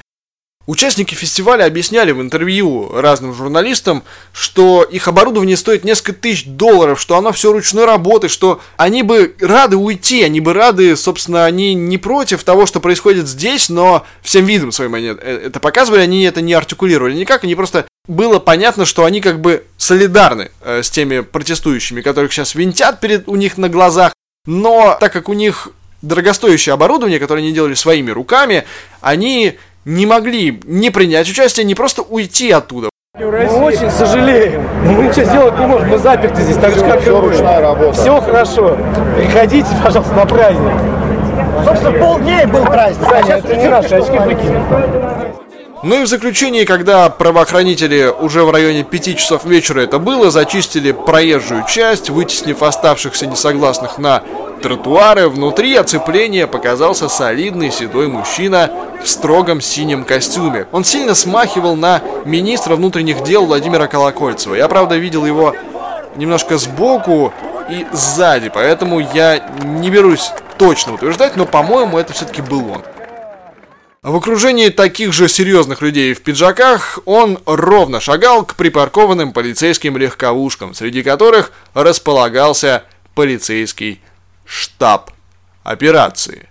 Участники 0.71 1.15
фестиваля 1.15 1.65
объясняли 1.65 2.13
в 2.13 2.21
интервью 2.21 2.93
разным 2.93 3.33
журналистам, 3.33 4.03
что 4.31 4.83
их 4.83 5.09
оборудование 5.09 5.57
стоит 5.57 5.83
несколько 5.83 6.13
тысяч 6.13 6.45
долларов, 6.45 6.97
что 6.97 7.17
оно 7.17 7.33
все 7.33 7.51
ручной 7.51 7.83
работы, 7.83 8.29
что 8.29 8.61
они 8.77 9.03
бы 9.03 9.35
рады 9.41 9.75
уйти, 9.75 10.23
они 10.23 10.39
бы 10.39 10.53
рады, 10.53 10.95
собственно, 10.95 11.43
они 11.43 11.73
не 11.73 11.97
против 11.97 12.45
того, 12.45 12.65
что 12.65 12.79
происходит 12.79 13.27
здесь, 13.27 13.67
но 13.67 14.05
всем 14.21 14.45
видом 14.45 14.71
своим 14.71 14.93
они 14.93 15.07
э, 15.07 15.41
это 15.47 15.59
показывали, 15.59 15.99
они 15.99 16.23
это 16.23 16.39
не 16.39 16.53
артикулировали 16.53 17.15
никак, 17.15 17.43
они 17.43 17.55
просто 17.55 17.85
было 18.07 18.39
понятно, 18.39 18.85
что 18.85 19.03
они 19.03 19.19
как 19.19 19.41
бы 19.41 19.65
солидарны 19.75 20.51
э, 20.61 20.83
с 20.83 20.89
теми 20.89 21.19
протестующими, 21.19 21.99
которых 21.99 22.31
сейчас 22.31 22.55
винтят 22.55 23.01
перед 23.01 23.27
у 23.27 23.35
них 23.35 23.57
на 23.57 23.67
глазах, 23.67 24.13
но 24.45 24.95
так 25.01 25.11
как 25.11 25.27
у 25.27 25.33
них 25.33 25.67
дорогостоящее 26.01 26.73
оборудование, 26.73 27.19
которое 27.19 27.41
они 27.41 27.51
делали 27.51 27.73
своими 27.73 28.11
руками, 28.11 28.63
они 29.01 29.57
не 29.85 30.05
могли 30.05 30.59
не 30.65 30.89
принять 30.89 31.29
участие, 31.29 31.65
не 31.65 31.75
просто 31.75 32.01
уйти 32.01 32.51
оттуда. 32.51 32.89
Мы 33.19 33.63
очень 33.63 33.91
сожалеем, 33.91 34.63
мы 34.85 35.03
ничего 35.03 35.25
сделать 35.25 35.59
не 35.59 35.65
можем, 35.65 35.89
мы 35.89 35.97
заперты 35.97 36.41
здесь, 36.41 36.57
так 36.57 36.73
же 36.73 36.81
как 36.81 37.01
все 37.01 37.17
и 37.17 37.21
ручная 37.21 37.59
работа. 37.59 37.93
Все 37.93 38.21
хорошо. 38.21 38.77
Приходите, 39.17 39.67
пожалуйста, 39.83 40.15
на 40.15 40.25
праздник. 40.25 40.73
Собственно, 41.65 41.99
полдня 41.99 42.47
был 42.47 42.63
праздник. 42.65 43.07
Саня, 43.07 43.35
это 43.35 43.55
не 43.55 43.67
наши 43.67 43.95
очки 43.95 44.17
выкинь. 44.17 45.40
Ну 45.83 45.99
и 45.99 46.03
в 46.03 46.07
заключении, 46.07 46.63
когда 46.63 47.09
правоохранители 47.09 48.13
уже 48.19 48.43
в 48.43 48.51
районе 48.51 48.83
5 48.83 49.17
часов 49.17 49.45
вечера 49.45 49.81
это 49.81 49.97
было, 49.97 50.29
зачистили 50.29 50.91
проезжую 50.91 51.65
часть, 51.67 52.11
вытеснив 52.11 52.61
оставшихся 52.61 53.25
несогласных 53.25 53.97
на 53.97 54.21
тротуары, 54.61 55.27
внутри 55.27 55.75
оцепления 55.75 56.45
показался 56.45 57.09
солидный 57.09 57.71
седой 57.71 58.07
мужчина 58.07 58.69
в 59.03 59.09
строгом 59.09 59.59
синем 59.59 60.03
костюме. 60.03 60.67
Он 60.71 60.83
сильно 60.83 61.15
смахивал 61.15 61.75
на 61.75 62.01
министра 62.25 62.75
внутренних 62.75 63.23
дел 63.23 63.47
Владимира 63.47 63.87
Колокольцева. 63.87 64.53
Я, 64.53 64.67
правда, 64.67 64.97
видел 64.97 65.25
его 65.25 65.55
немножко 66.15 66.59
сбоку 66.59 67.33
и 67.71 67.87
сзади, 67.91 68.51
поэтому 68.53 68.99
я 68.99 69.39
не 69.63 69.89
берусь 69.89 70.31
точно 70.59 70.93
утверждать, 70.93 71.35
но, 71.35 71.47
по-моему, 71.47 71.97
это 71.97 72.13
все-таки 72.13 72.43
был 72.43 72.69
он. 72.69 72.83
В 74.03 74.15
окружении 74.15 74.69
таких 74.69 75.13
же 75.13 75.29
серьезных 75.29 75.83
людей 75.83 76.15
в 76.15 76.23
пиджаках 76.23 76.97
он 77.05 77.37
ровно 77.45 77.99
шагал 77.99 78.43
к 78.43 78.55
припаркованным 78.55 79.31
полицейским 79.31 79.95
легковушкам, 79.95 80.73
среди 80.73 81.03
которых 81.03 81.51
располагался 81.75 82.83
полицейский 83.13 84.01
штаб 84.43 85.11
операции. 85.61 86.49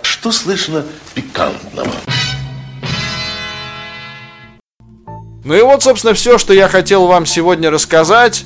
Что 0.00 0.30
слышно 0.30 0.86
пикантного? 1.12 1.90
Ну 5.42 5.54
и 5.54 5.62
вот, 5.62 5.82
собственно, 5.82 6.14
все, 6.14 6.38
что 6.38 6.52
я 6.52 6.68
хотел 6.68 7.08
вам 7.08 7.26
сегодня 7.26 7.72
рассказать. 7.72 8.44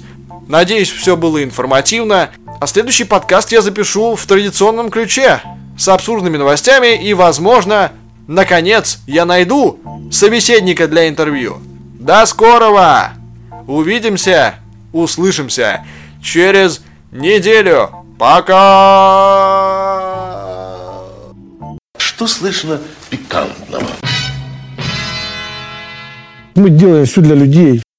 Надеюсь, 0.48 0.90
все 0.90 1.14
было 1.14 1.44
информативно. 1.44 2.30
А 2.58 2.66
следующий 2.66 3.04
подкаст 3.04 3.52
я 3.52 3.60
запишу 3.60 4.16
в 4.16 4.24
традиционном 4.24 4.88
ключе. 4.88 5.42
С 5.76 5.88
абсурдными 5.88 6.38
новостями 6.38 7.02
и, 7.02 7.12
возможно, 7.12 7.92
наконец, 8.30 9.00
я 9.06 9.24
найду 9.24 9.80
собеседника 10.10 10.86
для 10.88 11.08
интервью. 11.08 11.58
До 11.98 12.24
скорого! 12.26 13.12
Увидимся, 13.66 14.54
услышимся 14.92 15.84
через 16.22 16.82
неделю. 17.10 17.90
Пока! 18.18 18.56
Что 21.98 22.26
слышно 22.26 22.80
пикантного? 23.10 23.86
Мы 26.54 26.70
делаем 26.70 27.06
все 27.06 27.20
для 27.20 27.34
людей. 27.34 27.82